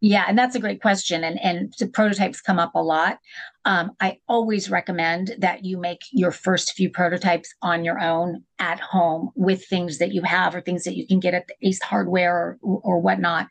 Yeah, 0.00 0.24
and 0.28 0.38
that's 0.38 0.54
a 0.54 0.60
great 0.60 0.80
question. 0.80 1.24
And 1.24 1.40
and 1.42 1.92
prototypes 1.92 2.40
come 2.40 2.60
up 2.60 2.76
a 2.76 2.82
lot. 2.82 3.18
Um, 3.64 3.92
I 4.00 4.18
always 4.28 4.70
recommend 4.70 5.34
that 5.38 5.64
you 5.64 5.76
make 5.76 6.02
your 6.12 6.30
first 6.30 6.74
few 6.74 6.88
prototypes 6.88 7.52
on 7.62 7.84
your 7.84 8.00
own 8.00 8.44
at 8.60 8.78
home 8.78 9.30
with 9.34 9.64
things 9.66 9.98
that 9.98 10.12
you 10.12 10.22
have 10.22 10.54
or 10.54 10.60
things 10.60 10.84
that 10.84 10.96
you 10.96 11.06
can 11.06 11.18
get 11.18 11.34
at 11.34 11.48
the 11.48 11.54
Ace 11.66 11.82
Hardware 11.82 12.58
or, 12.62 12.80
or 12.84 13.00
whatnot 13.00 13.48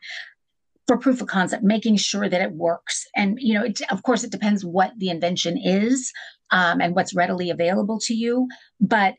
for 0.88 0.96
proof 0.96 1.20
of 1.20 1.28
concept, 1.28 1.62
making 1.62 1.96
sure 1.96 2.28
that 2.28 2.40
it 2.40 2.52
works. 2.52 3.06
And 3.14 3.38
you 3.40 3.54
know, 3.54 3.64
it, 3.64 3.80
of 3.92 4.02
course, 4.02 4.24
it 4.24 4.32
depends 4.32 4.64
what 4.64 4.92
the 4.96 5.10
invention 5.10 5.58
is 5.58 6.10
um, 6.50 6.80
and 6.80 6.96
what's 6.96 7.14
readily 7.14 7.50
available 7.50 8.00
to 8.00 8.14
you. 8.14 8.48
But 8.80 9.14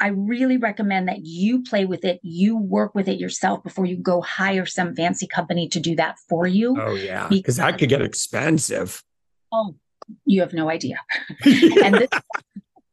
I 0.00 0.08
really 0.08 0.58
recommend 0.58 1.08
that 1.08 1.26
you 1.26 1.64
play 1.64 1.84
with 1.84 2.04
it, 2.04 2.20
you 2.22 2.56
work 2.56 2.94
with 2.94 3.08
it 3.08 3.18
yourself 3.18 3.64
before 3.64 3.84
you 3.84 3.96
go 3.96 4.20
hire 4.20 4.64
some 4.64 4.94
fancy 4.94 5.26
company 5.26 5.68
to 5.70 5.80
do 5.80 5.96
that 5.96 6.16
for 6.28 6.46
you. 6.46 6.76
Oh, 6.80 6.94
yeah. 6.94 7.26
Because 7.28 7.56
that 7.56 7.78
could 7.78 7.88
get 7.88 8.00
expensive. 8.00 9.02
Oh, 9.50 9.74
you 10.24 10.40
have 10.40 10.52
no 10.52 10.70
idea. 10.70 11.00
and 11.44 11.96
this, 11.96 12.10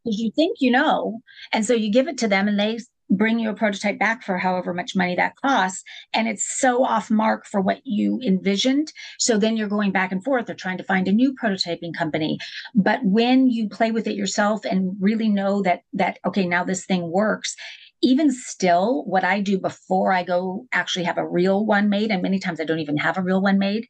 you 0.04 0.32
think 0.32 0.58
you 0.62 0.72
know. 0.72 1.20
And 1.54 1.64
so 1.64 1.74
you 1.74 1.92
give 1.92 2.08
it 2.08 2.18
to 2.20 2.28
them 2.28 2.48
and 2.48 2.60
they 2.60 2.80
bring 3.10 3.40
you 3.40 3.50
a 3.50 3.54
prototype 3.54 4.00
back 4.00 4.24
for 4.24 4.38
however 4.38 4.74
much 4.74 4.96
money 4.96 5.16
that 5.16 5.36
costs 5.38 5.84
and 6.14 6.28
it's 6.28 6.46
so 6.60 6.84
off 6.84 7.12
mark 7.12 7.46
for 7.46 7.62
what 7.62 7.82
you 7.84 8.20
envisioned. 8.26 8.92
So 9.20 9.38
then 9.38 9.58
you're 9.58 9.68
going 9.68 9.92
back 9.92 10.12
and 10.12 10.24
forth 10.24 10.50
or 10.50 10.56
trying 10.56 10.78
to 10.78 10.84
find 10.84 11.08
a 11.08 11.12
new 11.12 11.36
prototyping 11.36 11.94
company. 11.96 12.40
But 12.74 13.00
when 13.04 13.50
you 13.50 13.70
play 13.70 13.92
with 13.92 14.08
it 14.08 14.16
yourself 14.16 14.66
and 14.66 14.96
really 15.00 15.30
know 15.30 15.62
that 15.62 15.82
that 15.94 16.20
okay 16.26 16.46
now 16.46 16.64
this 16.64 16.86
thing 16.86 17.12
works 17.12 17.56
even 18.02 18.32
still, 18.32 19.04
what 19.06 19.24
I 19.24 19.42
do 19.42 19.58
before 19.58 20.12
I 20.12 20.24
go 20.24 20.66
actually 20.72 21.06
have 21.06 21.18
a 21.18 21.28
real 21.28 21.66
one 21.66 21.90
made, 21.90 22.12
and 22.12 22.22
many 22.22 22.40
times 22.40 22.60
I 22.60 22.66
don't 22.66 22.80
even 22.80 22.98
have 22.98 23.18
a 23.18 23.24
real 23.24 23.42
one 23.42 23.58
made, 23.58 23.88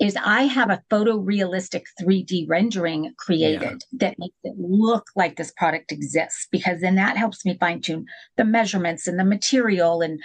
is 0.00 0.16
I 0.16 0.42
have 0.42 0.70
a 0.70 0.82
photorealistic 0.90 1.82
3D 2.00 2.46
rendering 2.48 3.12
created 3.18 3.82
yeah. 3.92 3.98
that 4.08 4.18
makes 4.18 4.36
it 4.44 4.54
look 4.58 5.06
like 5.16 5.36
this 5.36 5.52
product 5.52 5.92
exists, 5.92 6.48
because 6.50 6.80
then 6.80 6.94
that 6.94 7.16
helps 7.16 7.44
me 7.44 7.56
fine 7.58 7.80
tune 7.80 8.06
the 8.36 8.44
measurements 8.44 9.06
and 9.06 9.18
the 9.18 9.24
material 9.24 10.00
and 10.00 10.20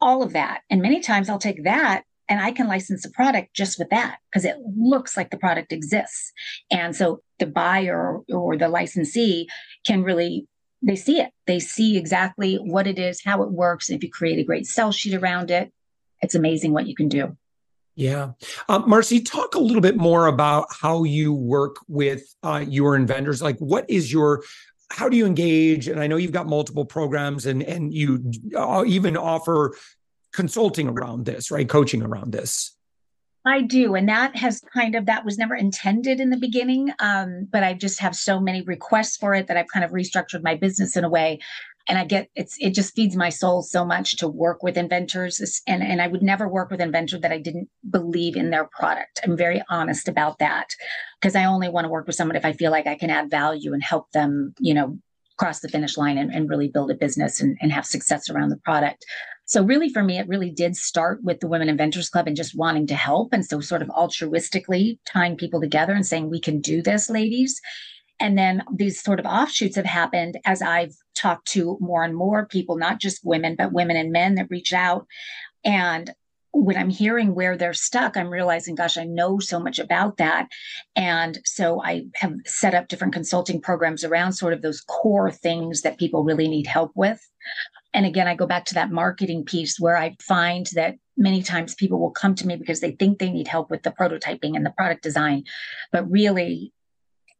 all 0.00 0.22
of 0.22 0.32
that. 0.32 0.62
And 0.70 0.80
many 0.80 1.00
times 1.00 1.28
I'll 1.28 1.38
take 1.38 1.64
that 1.64 2.04
and 2.28 2.40
I 2.40 2.52
can 2.52 2.68
license 2.68 3.04
a 3.04 3.10
product 3.10 3.54
just 3.54 3.78
with 3.78 3.90
that 3.90 4.18
because 4.30 4.44
it 4.44 4.56
looks 4.76 5.16
like 5.16 5.30
the 5.30 5.36
product 5.36 5.72
exists. 5.72 6.32
And 6.70 6.94
so 6.94 7.20
the 7.38 7.46
buyer 7.46 8.20
or 8.32 8.56
the 8.56 8.68
licensee 8.68 9.48
can 9.84 10.04
really 10.04 10.46
they 10.82 10.96
see 10.96 11.20
it. 11.20 11.30
They 11.46 11.60
see 11.60 11.96
exactly 11.96 12.56
what 12.56 12.86
it 12.86 12.98
is, 12.98 13.22
how 13.24 13.42
it 13.42 13.50
works. 13.50 13.90
If 13.90 14.02
you 14.02 14.10
create 14.10 14.38
a 14.38 14.44
great 14.44 14.66
sell 14.66 14.92
sheet 14.92 15.14
around 15.14 15.50
it, 15.50 15.72
it's 16.22 16.34
amazing 16.34 16.72
what 16.72 16.86
you 16.86 16.94
can 16.94 17.08
do. 17.08 17.36
Yeah. 17.96 18.32
Uh, 18.68 18.78
Marcy, 18.78 19.20
talk 19.20 19.54
a 19.54 19.58
little 19.58 19.82
bit 19.82 19.96
more 19.96 20.26
about 20.26 20.68
how 20.70 21.04
you 21.04 21.34
work 21.34 21.76
with 21.88 22.22
uh, 22.42 22.64
your 22.66 22.96
inventors. 22.96 23.42
Like, 23.42 23.58
what 23.58 23.84
is 23.90 24.12
your 24.12 24.42
how 24.92 25.08
do 25.08 25.16
you 25.16 25.26
engage? 25.26 25.86
And 25.86 26.00
I 26.00 26.06
know 26.06 26.16
you've 26.16 26.32
got 26.32 26.46
multiple 26.46 26.84
programs 26.84 27.46
and 27.46 27.62
and 27.62 27.92
you 27.92 28.30
uh, 28.56 28.84
even 28.86 29.16
offer 29.16 29.76
consulting 30.32 30.88
around 30.88 31.26
this, 31.26 31.50
right? 31.50 31.68
Coaching 31.68 32.02
around 32.02 32.32
this. 32.32 32.76
I 33.44 33.62
do. 33.62 33.94
And 33.94 34.08
that 34.08 34.36
has 34.36 34.60
kind 34.72 34.94
of, 34.94 35.06
that 35.06 35.24
was 35.24 35.38
never 35.38 35.54
intended 35.54 36.20
in 36.20 36.30
the 36.30 36.36
beginning. 36.36 36.92
Um, 36.98 37.48
but 37.50 37.62
I 37.62 37.72
just 37.72 38.00
have 38.00 38.14
so 38.14 38.38
many 38.38 38.62
requests 38.62 39.16
for 39.16 39.34
it 39.34 39.46
that 39.46 39.56
I've 39.56 39.68
kind 39.72 39.84
of 39.84 39.92
restructured 39.92 40.42
my 40.42 40.54
business 40.54 40.96
in 40.96 41.04
a 41.04 41.08
way. 41.08 41.38
And 41.88 41.98
I 41.98 42.04
get 42.04 42.28
it's 42.36 42.56
it 42.60 42.74
just 42.74 42.94
feeds 42.94 43.16
my 43.16 43.30
soul 43.30 43.62
so 43.62 43.84
much 43.84 44.16
to 44.18 44.28
work 44.28 44.62
with 44.62 44.76
inventors. 44.76 45.62
And, 45.66 45.82
and 45.82 46.02
I 46.02 46.06
would 46.06 46.22
never 46.22 46.46
work 46.46 46.70
with 46.70 46.80
an 46.80 46.88
inventor 46.88 47.18
that 47.18 47.32
I 47.32 47.38
didn't 47.38 47.70
believe 47.88 48.36
in 48.36 48.50
their 48.50 48.66
product. 48.66 49.20
I'm 49.24 49.36
very 49.36 49.62
honest 49.70 50.06
about 50.06 50.38
that 50.38 50.68
because 51.20 51.34
I 51.34 51.46
only 51.46 51.70
want 51.70 51.86
to 51.86 51.90
work 51.90 52.06
with 52.06 52.16
someone 52.16 52.36
if 52.36 52.44
I 52.44 52.52
feel 52.52 52.70
like 52.70 52.86
I 52.86 52.94
can 52.94 53.10
add 53.10 53.30
value 53.30 53.72
and 53.72 53.82
help 53.82 54.10
them, 54.12 54.54
you 54.58 54.74
know, 54.74 54.98
cross 55.38 55.60
the 55.60 55.68
finish 55.70 55.96
line 55.96 56.18
and, 56.18 56.30
and 56.30 56.50
really 56.50 56.68
build 56.68 56.90
a 56.90 56.94
business 56.94 57.40
and, 57.40 57.56
and 57.62 57.72
have 57.72 57.86
success 57.86 58.28
around 58.28 58.50
the 58.50 58.58
product. 58.58 59.06
So 59.50 59.64
really 59.64 59.88
for 59.88 60.04
me, 60.04 60.16
it 60.16 60.28
really 60.28 60.50
did 60.50 60.76
start 60.76 61.24
with 61.24 61.40
the 61.40 61.48
Women 61.48 61.68
Inventors 61.68 62.08
Club 62.08 62.28
and 62.28 62.36
just 62.36 62.56
wanting 62.56 62.86
to 62.86 62.94
help. 62.94 63.32
And 63.32 63.44
so 63.44 63.58
sort 63.60 63.82
of 63.82 63.88
altruistically 63.88 65.00
tying 65.04 65.36
people 65.36 65.60
together 65.60 65.92
and 65.92 66.06
saying, 66.06 66.30
we 66.30 66.40
can 66.40 66.60
do 66.60 66.80
this, 66.82 67.10
ladies. 67.10 67.60
And 68.20 68.38
then 68.38 68.62
these 68.72 69.02
sort 69.02 69.18
of 69.18 69.26
offshoots 69.26 69.74
have 69.74 69.86
happened 69.86 70.38
as 70.44 70.62
I've 70.62 70.94
talked 71.16 71.48
to 71.48 71.76
more 71.80 72.04
and 72.04 72.14
more 72.14 72.46
people, 72.46 72.76
not 72.76 73.00
just 73.00 73.24
women, 73.24 73.56
but 73.56 73.72
women 73.72 73.96
and 73.96 74.12
men 74.12 74.36
that 74.36 74.50
reach 74.50 74.72
out. 74.72 75.08
And 75.64 76.14
when 76.52 76.76
I'm 76.76 76.90
hearing 76.90 77.34
where 77.34 77.56
they're 77.56 77.74
stuck, 77.74 78.16
I'm 78.16 78.30
realizing, 78.30 78.76
gosh, 78.76 78.96
I 78.96 79.04
know 79.04 79.40
so 79.40 79.58
much 79.58 79.80
about 79.80 80.18
that. 80.18 80.46
And 80.94 81.40
so 81.44 81.82
I 81.82 82.04
have 82.14 82.34
set 82.46 82.74
up 82.74 82.86
different 82.86 83.14
consulting 83.14 83.60
programs 83.60 84.04
around 84.04 84.34
sort 84.34 84.52
of 84.52 84.62
those 84.62 84.80
core 84.80 85.32
things 85.32 85.82
that 85.82 85.98
people 85.98 86.22
really 86.22 86.46
need 86.46 86.68
help 86.68 86.92
with. 86.94 87.20
And 87.92 88.06
again, 88.06 88.28
I 88.28 88.34
go 88.34 88.46
back 88.46 88.66
to 88.66 88.74
that 88.74 88.90
marketing 88.90 89.44
piece 89.44 89.80
where 89.80 89.96
I 89.96 90.16
find 90.20 90.66
that 90.74 90.96
many 91.16 91.42
times 91.42 91.74
people 91.74 91.98
will 91.98 92.10
come 92.10 92.34
to 92.36 92.46
me 92.46 92.56
because 92.56 92.80
they 92.80 92.92
think 92.92 93.18
they 93.18 93.30
need 93.30 93.48
help 93.48 93.70
with 93.70 93.82
the 93.82 93.90
prototyping 93.90 94.56
and 94.56 94.64
the 94.64 94.70
product 94.70 95.02
design. 95.02 95.44
But 95.92 96.10
really, 96.10 96.72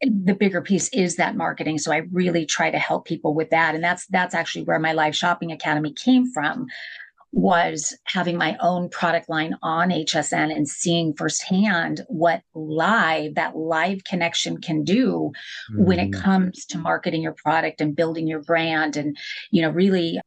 the 0.03 0.35
bigger 0.35 0.63
piece 0.63 0.89
is 0.95 1.17
that 1.17 1.37
marketing 1.37 1.77
so 1.77 1.93
i 1.93 1.99
really 2.11 2.47
try 2.47 2.71
to 2.71 2.79
help 2.79 3.05
people 3.05 3.35
with 3.35 3.51
that 3.51 3.75
and 3.75 3.85
that's 3.85 4.07
that's 4.07 4.35
actually 4.35 4.65
where 4.65 4.79
my 4.79 4.95
live 4.95 5.15
shopping 5.15 5.53
academy 5.53 5.93
came 5.93 6.31
from 6.33 6.67
was 7.33 7.97
having 8.05 8.37
my 8.37 8.57
own 8.61 8.89
product 8.89 9.29
line 9.29 9.55
on 9.63 9.91
hsn 9.91 10.55
and 10.55 10.67
seeing 10.67 11.13
firsthand 11.13 12.01
what 12.09 12.41
live 12.55 13.35
that 13.35 13.55
live 13.57 14.03
connection 14.05 14.59
can 14.59 14.83
do 14.83 15.31
mm-hmm. 15.71 15.85
when 15.85 15.99
it 15.99 16.11
mm-hmm. 16.11 16.23
comes 16.23 16.65
to 16.65 16.79
marketing 16.79 17.23
your 17.23 17.35
product 17.35 17.81
and 17.83 17.95
building 17.95 18.27
your 18.27 18.43
brand 18.43 18.97
and 18.97 19.19
you 19.51 19.61
know 19.61 19.71
really 19.71 20.19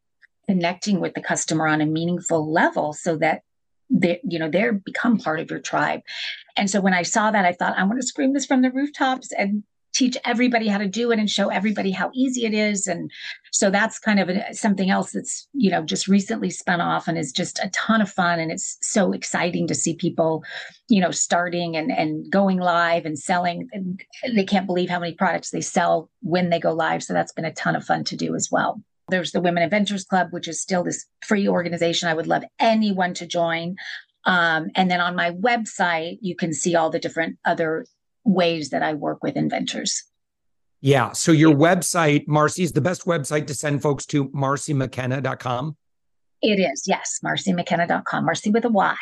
connecting 0.47 0.99
with 0.99 1.13
the 1.13 1.21
customer 1.21 1.67
on 1.67 1.81
a 1.81 1.85
meaningful 1.85 2.51
level 2.51 2.93
so 2.93 3.15
that 3.17 3.41
they 3.89 4.19
you 4.23 4.39
know 4.39 4.49
they're 4.49 4.73
become 4.73 5.17
part 5.17 5.39
of 5.39 5.49
your 5.49 5.59
tribe. 5.59 6.01
And 6.55 6.69
so 6.69 6.81
when 6.81 6.93
i 6.93 7.03
saw 7.03 7.31
that 7.31 7.45
i 7.45 7.53
thought 7.53 7.77
i 7.77 7.83
want 7.83 7.99
to 7.99 8.07
scream 8.07 8.33
this 8.33 8.45
from 8.45 8.61
the 8.61 8.71
rooftops 8.71 9.31
and 9.31 9.63
teach 9.93 10.17
everybody 10.25 10.67
how 10.67 10.79
to 10.79 10.87
do 10.87 11.11
it 11.11 11.19
and 11.19 11.29
show 11.29 11.49
everybody 11.49 11.91
how 11.91 12.09
easy 12.13 12.45
it 12.45 12.53
is. 12.53 12.87
And 12.87 13.11
so 13.51 13.69
that's 13.69 13.99
kind 13.99 14.19
of 14.19 14.27
a, 14.29 14.53
something 14.53 14.89
else 14.89 15.11
that's 15.11 15.47
you 15.53 15.69
know 15.69 15.83
just 15.83 16.07
recently 16.07 16.49
spun 16.49 16.81
off 16.81 17.07
and 17.07 17.17
is 17.17 17.31
just 17.31 17.59
a 17.59 17.69
ton 17.69 18.01
of 18.01 18.09
fun. 18.09 18.39
And 18.39 18.51
it's 18.51 18.77
so 18.81 19.13
exciting 19.13 19.67
to 19.67 19.75
see 19.75 19.95
people 19.95 20.43
you 20.89 20.99
know 20.99 21.11
starting 21.11 21.77
and 21.77 21.91
and 21.91 22.29
going 22.31 22.59
live 22.59 23.05
and 23.05 23.17
selling. 23.17 23.69
And 23.71 24.03
they 24.35 24.43
can't 24.43 24.67
believe 24.67 24.89
how 24.89 24.99
many 24.99 25.13
products 25.13 25.51
they 25.51 25.61
sell 25.61 26.09
when 26.21 26.49
they 26.49 26.59
go 26.59 26.73
live. 26.73 27.03
So 27.03 27.13
that's 27.13 27.33
been 27.33 27.45
a 27.45 27.53
ton 27.53 27.75
of 27.75 27.85
fun 27.85 28.03
to 28.05 28.15
do 28.15 28.35
as 28.35 28.49
well 28.51 28.81
there's 29.09 29.31
the 29.31 29.41
Women 29.41 29.63
Inventors 29.63 30.05
Club, 30.05 30.27
which 30.31 30.47
is 30.47 30.61
still 30.61 30.83
this 30.83 31.05
free 31.25 31.47
organization. 31.47 32.09
I 32.09 32.13
would 32.13 32.27
love 32.27 32.43
anyone 32.59 33.13
to 33.15 33.25
join. 33.25 33.75
Um, 34.25 34.69
and 34.75 34.89
then 34.89 35.01
on 35.01 35.15
my 35.15 35.31
website, 35.31 36.19
you 36.21 36.35
can 36.35 36.53
see 36.53 36.75
all 36.75 36.89
the 36.89 36.99
different 36.99 37.37
other 37.45 37.85
ways 38.23 38.69
that 38.69 38.81
I 38.81 38.93
work 38.93 39.21
with 39.21 39.35
inventors. 39.35 40.03
Yeah. 40.81 41.11
So 41.13 41.31
your 41.31 41.55
website, 41.55 42.27
Marcy, 42.27 42.63
is 42.63 42.73
the 42.73 42.81
best 42.81 43.05
website 43.05 43.47
to 43.47 43.53
send 43.53 43.81
folks 43.81 44.05
to 44.07 44.29
marcymckenna.com. 44.29 45.77
It 46.41 46.59
is, 46.59 46.83
yes, 46.85 47.19
marcymckenna.com, 47.23 48.25
Marcy 48.25 48.49
with 48.49 48.65
a 48.65 48.69
Y. 48.69 48.95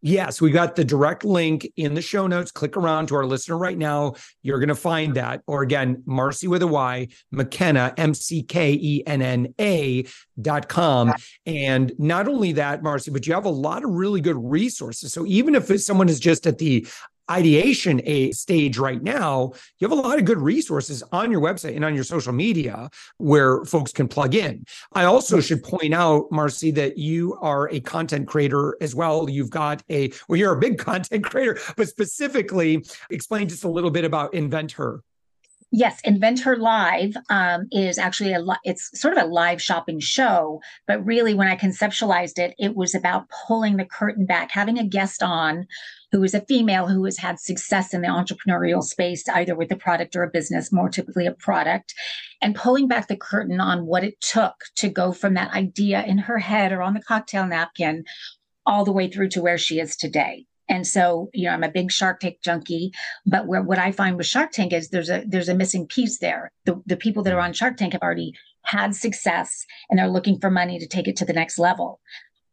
Yes, 0.00 0.40
we 0.40 0.52
got 0.52 0.76
the 0.76 0.84
direct 0.84 1.24
link 1.24 1.68
in 1.76 1.94
the 1.94 2.02
show 2.02 2.28
notes. 2.28 2.52
Click 2.52 2.76
around 2.76 3.08
to 3.08 3.16
our 3.16 3.26
listener 3.26 3.58
right 3.58 3.76
now. 3.76 4.14
You're 4.42 4.60
going 4.60 4.68
to 4.68 4.76
find 4.76 5.14
that. 5.16 5.42
Or 5.46 5.62
again, 5.62 6.04
Marcy 6.06 6.46
with 6.46 6.62
a 6.62 6.68
Y, 6.68 7.08
McKenna, 7.32 7.94
M 7.96 8.14
C 8.14 8.42
K 8.42 8.78
E 8.80 9.02
N 9.06 9.22
N 9.22 9.54
A 9.60 10.06
dot 10.40 10.68
com. 10.68 11.14
And 11.46 11.92
not 11.98 12.28
only 12.28 12.52
that, 12.52 12.82
Marcy, 12.82 13.10
but 13.10 13.26
you 13.26 13.34
have 13.34 13.44
a 13.44 13.50
lot 13.50 13.82
of 13.82 13.90
really 13.90 14.20
good 14.20 14.36
resources. 14.38 15.12
So 15.12 15.26
even 15.26 15.56
if 15.56 15.80
someone 15.80 16.08
is 16.08 16.20
just 16.20 16.46
at 16.46 16.58
the 16.58 16.86
ideation 17.30 18.00
a 18.04 18.32
stage 18.32 18.78
right 18.78 19.02
now, 19.02 19.52
you 19.78 19.88
have 19.88 19.96
a 19.96 20.00
lot 20.00 20.18
of 20.18 20.24
good 20.24 20.38
resources 20.38 21.02
on 21.12 21.30
your 21.30 21.40
website 21.40 21.76
and 21.76 21.84
on 21.84 21.94
your 21.94 22.04
social 22.04 22.32
media 22.32 22.90
where 23.18 23.64
folks 23.64 23.92
can 23.92 24.08
plug 24.08 24.34
in. 24.34 24.64
I 24.92 25.04
also 25.04 25.40
should 25.40 25.62
point 25.62 25.94
out, 25.94 26.30
Marcy, 26.30 26.70
that 26.72 26.98
you 26.98 27.38
are 27.40 27.68
a 27.70 27.80
content 27.80 28.26
creator 28.26 28.76
as 28.80 28.94
well. 28.94 29.28
You've 29.28 29.50
got 29.50 29.82
a, 29.90 30.10
well, 30.28 30.36
you're 30.36 30.54
a 30.54 30.60
big 30.60 30.78
content 30.88 31.24
creator, 31.24 31.58
but 31.76 31.88
specifically 31.88 32.84
explain 33.10 33.48
just 33.48 33.64
a 33.64 33.68
little 33.70 33.90
bit 33.90 34.04
about 34.04 34.34
Invent 34.34 34.72
Her. 34.72 35.02
Yes, 35.70 36.00
Invent 36.02 36.40
Her 36.40 36.56
Live 36.56 37.14
um, 37.28 37.68
is 37.70 37.98
actually 37.98 38.32
a 38.32 38.42
it's 38.64 38.98
sort 38.98 39.16
of 39.16 39.24
a 39.24 39.26
live 39.26 39.60
shopping 39.60 40.00
show, 40.00 40.62
but 40.86 41.04
really 41.04 41.34
when 41.34 41.46
I 41.46 41.56
conceptualized 41.56 42.38
it, 42.38 42.54
it 42.58 42.74
was 42.74 42.94
about 42.94 43.28
pulling 43.46 43.76
the 43.76 43.84
curtain 43.84 44.24
back, 44.24 44.50
having 44.50 44.78
a 44.78 44.84
guest 44.84 45.22
on 45.22 45.66
who 46.12 46.22
is 46.22 46.34
a 46.34 46.40
female 46.42 46.86
who 46.86 47.04
has 47.04 47.18
had 47.18 47.38
success 47.38 47.92
in 47.92 48.02
the 48.02 48.08
entrepreneurial 48.08 48.82
space, 48.82 49.28
either 49.28 49.54
with 49.54 49.70
a 49.72 49.76
product 49.76 50.16
or 50.16 50.22
a 50.22 50.30
business, 50.30 50.72
more 50.72 50.88
typically 50.88 51.26
a 51.26 51.32
product, 51.32 51.94
and 52.40 52.54
pulling 52.54 52.88
back 52.88 53.08
the 53.08 53.16
curtain 53.16 53.60
on 53.60 53.86
what 53.86 54.04
it 54.04 54.20
took 54.20 54.54
to 54.76 54.88
go 54.88 55.12
from 55.12 55.34
that 55.34 55.52
idea 55.52 56.04
in 56.04 56.18
her 56.18 56.38
head 56.38 56.72
or 56.72 56.82
on 56.82 56.94
the 56.94 57.02
cocktail 57.02 57.46
napkin 57.46 58.04
all 58.64 58.84
the 58.84 58.92
way 58.92 59.10
through 59.10 59.28
to 59.28 59.42
where 59.42 59.58
she 59.58 59.80
is 59.80 59.96
today. 59.96 60.44
And 60.68 60.86
so, 60.86 61.30
you 61.32 61.44
know, 61.44 61.54
I'm 61.54 61.64
a 61.64 61.70
big 61.70 61.90
Shark 61.90 62.20
Tank 62.20 62.38
junkie, 62.42 62.92
but 63.24 63.46
where, 63.46 63.62
what 63.62 63.78
I 63.78 63.90
find 63.90 64.16
with 64.16 64.26
Shark 64.26 64.52
Tank 64.52 64.72
is 64.72 64.90
there's 64.90 65.08
a 65.08 65.24
there's 65.26 65.48
a 65.48 65.54
missing 65.54 65.86
piece 65.86 66.18
there. 66.18 66.52
The 66.66 66.80
the 66.84 66.96
people 66.96 67.22
that 67.22 67.32
are 67.32 67.40
on 67.40 67.54
Shark 67.54 67.78
Tank 67.78 67.94
have 67.94 68.02
already 68.02 68.34
had 68.64 68.94
success 68.94 69.64
and 69.88 69.98
they're 69.98 70.08
looking 70.08 70.38
for 70.38 70.50
money 70.50 70.78
to 70.78 70.86
take 70.86 71.08
it 71.08 71.16
to 71.16 71.24
the 71.24 71.32
next 71.32 71.58
level. 71.58 72.00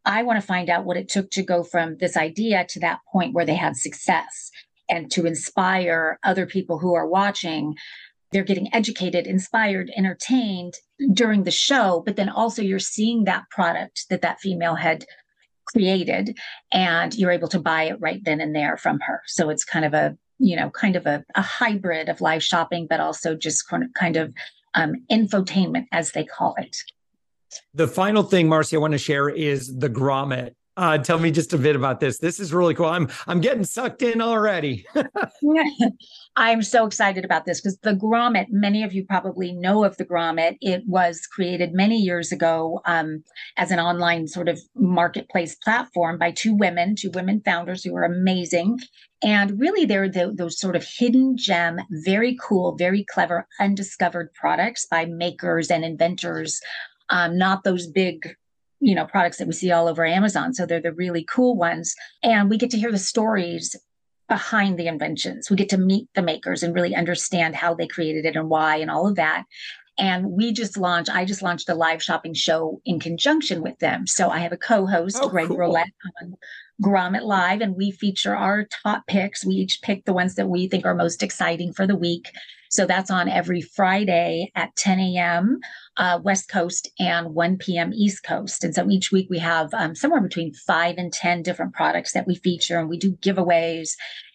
I 0.06 0.24
want 0.24 0.40
to 0.40 0.46
find 0.46 0.70
out 0.70 0.86
what 0.86 0.98
it 0.98 1.10
took 1.10 1.32
to 1.32 1.44
go 1.44 1.64
from 1.64 1.98
this 1.98 2.16
idea 2.16 2.66
to 2.70 2.80
that 2.82 3.00
point 3.12 3.34
where 3.34 3.46
they 3.46 3.56
had 3.56 3.76
success 3.76 4.52
and 4.90 5.12
to 5.12 5.26
inspire 5.26 6.20
other 6.24 6.46
people 6.46 6.78
who 6.78 6.94
are 6.94 7.08
watching. 7.08 7.76
They're 8.32 8.44
getting 8.44 8.74
educated, 8.74 9.28
inspired, 9.28 9.92
entertained 9.96 10.76
during 11.14 11.44
the 11.44 11.52
show, 11.52 12.04
but 12.06 12.16
then 12.16 12.30
also 12.30 12.62
you're 12.62 12.80
seeing 12.80 13.24
that 13.24 13.50
product 13.50 14.06
that 14.10 14.22
that 14.22 14.40
female 14.40 14.76
had 14.76 15.06
created 15.66 16.38
and 16.72 17.16
you're 17.16 17.32
able 17.32 17.48
to 17.48 17.60
buy 17.60 17.84
it 17.84 17.98
right 18.00 18.24
then 18.24 18.42
and 18.42 18.56
there 18.56 18.78
from 18.78 19.00
her. 19.02 19.22
So 19.26 19.50
it's 19.50 19.64
kind 19.64 19.86
of 19.86 19.94
a, 19.94 20.18
you 20.38 20.56
know, 20.56 20.70
kind 20.70 20.96
of 20.96 21.06
a, 21.06 21.24
a 21.36 21.42
hybrid 21.42 22.10
of 22.10 22.22
live 22.22 22.44
shopping, 22.44 22.88
but 22.88 23.00
also 23.00 23.36
just 23.36 23.66
kind 23.68 24.18
of 24.18 24.34
um, 24.76 24.94
infotainment, 25.10 25.88
as 25.92 26.12
they 26.12 26.26
call 26.26 26.56
it. 26.58 26.78
The 27.74 27.88
final 27.88 28.24
thing, 28.24 28.48
Marcy, 28.50 28.76
I 28.76 28.80
want 28.80 28.94
to 28.94 28.98
share 28.98 29.30
is 29.30 29.78
the 29.78 29.90
grommet. 29.90 30.54
Uh, 30.78 30.98
tell 30.98 31.20
me 31.20 31.32
just 31.32 31.54
a 31.54 31.58
bit 31.58 31.76
about 31.76 32.02
this. 32.02 32.18
This 32.18 32.38
is 32.38 32.54
really 32.54 32.74
cool. 32.74 32.88
I'm 32.88 33.08
I'm 33.28 33.40
getting 33.40 33.64
sucked 33.64 34.02
in 34.02 34.22
already. 34.22 34.86
I'm 36.36 36.62
so 36.64 36.86
excited 36.86 37.24
about 37.24 37.46
this 37.46 37.62
because 37.62 37.78
the 37.80 37.94
grommet. 37.94 38.48
Many 38.50 38.84
of 38.84 38.92
you 38.92 39.06
probably 39.06 39.54
know 39.54 39.86
of 39.86 39.96
the 39.96 40.04
grommet. 40.04 40.58
It 40.60 40.84
was 40.86 41.26
created 41.28 41.74
many 41.74 41.98
years 41.98 42.34
ago 42.34 42.82
um, 42.86 43.24
as 43.56 43.72
an 43.72 43.80
online 43.80 44.28
sort 44.28 44.50
of 44.50 44.60
marketplace 44.76 45.56
platform 45.56 46.18
by 46.18 46.32
two 46.32 46.54
women, 46.54 46.96
two 46.98 47.12
women 47.12 47.42
founders 47.46 47.86
who 47.86 47.96
are 47.96 48.04
amazing, 48.04 48.80
and 49.24 49.58
really 49.58 49.86
they're 49.86 50.10
the, 50.10 50.34
those 50.36 50.60
sort 50.60 50.76
of 50.76 50.86
hidden 50.86 51.38
gem, 51.38 51.80
very 51.90 52.38
cool, 52.42 52.76
very 52.76 53.06
clever, 53.06 53.48
undiscovered 53.62 54.34
products 54.34 54.86
by 54.86 55.06
makers 55.06 55.72
and 55.72 55.86
inventors 55.86 56.60
um, 57.10 57.38
not 57.38 57.64
those 57.64 57.88
big 57.88 58.36
you 58.80 58.94
know 58.94 59.06
products 59.06 59.38
that 59.38 59.48
we 59.48 59.54
see 59.54 59.72
all 59.72 59.88
over 59.88 60.06
amazon. 60.06 60.54
So 60.54 60.66
they're 60.66 60.82
the 60.82 60.94
really 60.94 61.24
cool 61.24 61.56
ones. 61.56 61.96
And 62.24 62.50
we 62.50 62.58
get 62.58 62.70
to 62.72 62.78
hear 62.78 62.92
the 62.92 62.98
stories 62.98 63.76
behind 64.28 64.78
the 64.78 64.88
inventions. 64.88 65.50
We 65.50 65.56
get 65.56 65.70
to 65.70 65.78
meet 65.78 66.08
the 66.16 66.22
makers 66.22 66.64
and 66.64 66.74
really 66.74 66.96
understand 66.96 67.56
how 67.56 67.76
they 67.76 67.88
created 67.88 68.26
it 68.26 68.36
and 68.36 68.50
why 68.50 68.78
and 68.78 68.90
all 68.90 69.08
of 69.08 69.16
that. 69.16 69.44
And 69.98 70.32
we 70.32 70.52
just 70.52 70.78
launched 70.78 71.10
i 71.10 71.24
just 71.26 71.42
launched 71.42 71.70
a 71.70 71.76
live 71.76 72.04
shopping 72.04 72.34
show 72.34 72.82
in 72.86 73.00
conjunction 73.00 73.62
with 73.62 73.80
them. 73.80 74.08
So 74.08 74.30
i 74.30 74.40
have 74.40 74.52
a 74.52 74.58
co-host 74.58 75.20
oh, 75.22 75.30
greg 75.30 75.48
cool. 75.48 75.58
roulette 75.58 75.94
on 76.22 76.36
grommet 76.82 77.24
live 77.24 77.62
and 77.62 77.76
we 77.76 77.92
feature 77.92 78.36
our 78.36 78.66
top 78.84 79.06
picks 79.08 79.46
we 79.46 79.56
each 79.56 79.82
pick 79.82 80.04
the 80.06 80.14
ones 80.14 80.36
that 80.36 80.48
we 80.48 80.68
think 80.68 80.86
are 80.86 80.96
most 80.96 81.24
exciting 81.24 81.72
for 81.72 81.88
the 81.88 81.96
week 81.96 82.32
so 82.76 82.86
that's 82.86 83.10
on 83.10 83.30
every 83.30 83.62
Friday 83.62 84.52
at 84.54 84.76
10 84.76 85.00
a.m. 85.00 85.60
Uh, 85.96 86.20
West 86.22 86.50
Coast 86.50 86.90
and 87.00 87.34
1 87.34 87.58
p.m. 87.58 87.94
East 87.94 88.24
Coast. 88.24 88.66
And 88.66 88.76
so 88.76 88.90
each 88.90 89.14
week 89.14 89.28
we 89.30 89.40
have 89.40 89.74
um, 89.74 89.96
somewhere 89.96 90.20
between 90.20 90.54
five 90.54 90.96
and 90.98 91.14
10 91.14 91.42
different 91.42 91.74
products 91.74 92.12
that 92.12 92.28
we 92.28 92.36
feature 92.36 92.78
and 92.78 92.90
we 92.90 92.98
do 92.98 93.14
giveaways. 93.14 93.92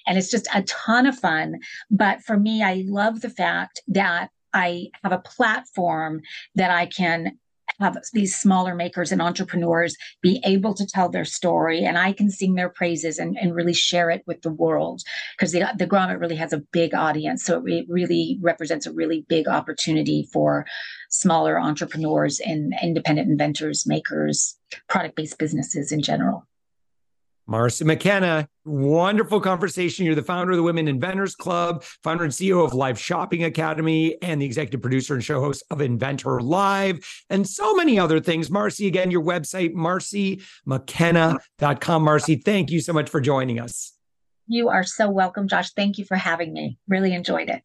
And 0.06 0.16
it's 0.16 0.30
just 0.30 0.48
a 0.54 0.62
ton 0.62 1.06
of 1.06 1.18
fun. 1.18 1.60
But 1.90 2.22
for 2.22 2.38
me, 2.38 2.62
I 2.62 2.84
love 2.86 3.20
the 3.20 3.28
fact 3.28 3.82
that 3.88 4.30
I 4.54 4.86
have 5.02 5.12
a 5.12 5.18
platform 5.18 6.22
that 6.54 6.70
I 6.70 6.86
can 6.86 7.38
have 7.78 7.96
these 8.12 8.36
smaller 8.36 8.74
makers 8.74 9.12
and 9.12 9.22
entrepreneurs 9.22 9.96
be 10.22 10.40
able 10.44 10.74
to 10.74 10.86
tell 10.86 11.08
their 11.08 11.24
story 11.24 11.84
and 11.84 11.98
I 11.98 12.12
can 12.12 12.30
sing 12.30 12.54
their 12.54 12.68
praises 12.68 13.18
and, 13.18 13.36
and 13.38 13.54
really 13.54 13.72
share 13.72 14.10
it 14.10 14.22
with 14.26 14.42
the 14.42 14.52
world 14.52 15.02
because 15.36 15.52
the, 15.52 15.64
the 15.76 15.86
grommet 15.86 16.20
really 16.20 16.36
has 16.36 16.52
a 16.52 16.62
big 16.72 16.94
audience. 16.94 17.44
So 17.44 17.64
it 17.66 17.86
really 17.88 18.38
represents 18.42 18.86
a 18.86 18.92
really 18.92 19.24
big 19.28 19.48
opportunity 19.48 20.28
for 20.32 20.66
smaller 21.10 21.58
entrepreneurs 21.58 22.40
and 22.40 22.74
independent 22.82 23.30
inventors, 23.30 23.86
makers, 23.86 24.56
product 24.88 25.16
based 25.16 25.38
businesses 25.38 25.92
in 25.92 26.02
general. 26.02 26.46
Marcy 27.50 27.84
McKenna, 27.84 28.48
wonderful 28.64 29.40
conversation. 29.40 30.06
You're 30.06 30.14
the 30.14 30.22
founder 30.22 30.52
of 30.52 30.56
the 30.56 30.62
Women 30.62 30.86
Inventors 30.86 31.34
Club, 31.34 31.82
founder 32.04 32.22
and 32.22 32.32
CEO 32.32 32.64
of 32.64 32.74
Live 32.74 32.96
Shopping 32.96 33.42
Academy, 33.42 34.16
and 34.22 34.40
the 34.40 34.46
executive 34.46 34.80
producer 34.80 35.14
and 35.14 35.24
show 35.24 35.40
host 35.40 35.64
of 35.68 35.80
Invent 35.80 36.20
Her 36.20 36.40
Live, 36.40 37.00
and 37.28 37.44
so 37.44 37.74
many 37.74 37.98
other 37.98 38.20
things. 38.20 38.52
Marcy, 38.52 38.86
again, 38.86 39.10
your 39.10 39.24
website, 39.24 39.74
marcymckenna.com. 39.74 42.02
Marcy, 42.04 42.36
thank 42.36 42.70
you 42.70 42.80
so 42.80 42.92
much 42.92 43.10
for 43.10 43.20
joining 43.20 43.58
us. 43.58 43.94
You 44.46 44.68
are 44.68 44.84
so 44.84 45.10
welcome, 45.10 45.48
Josh. 45.48 45.72
Thank 45.72 45.98
you 45.98 46.04
for 46.04 46.16
having 46.16 46.52
me. 46.52 46.78
Really 46.86 47.14
enjoyed 47.14 47.48
it. 47.48 47.64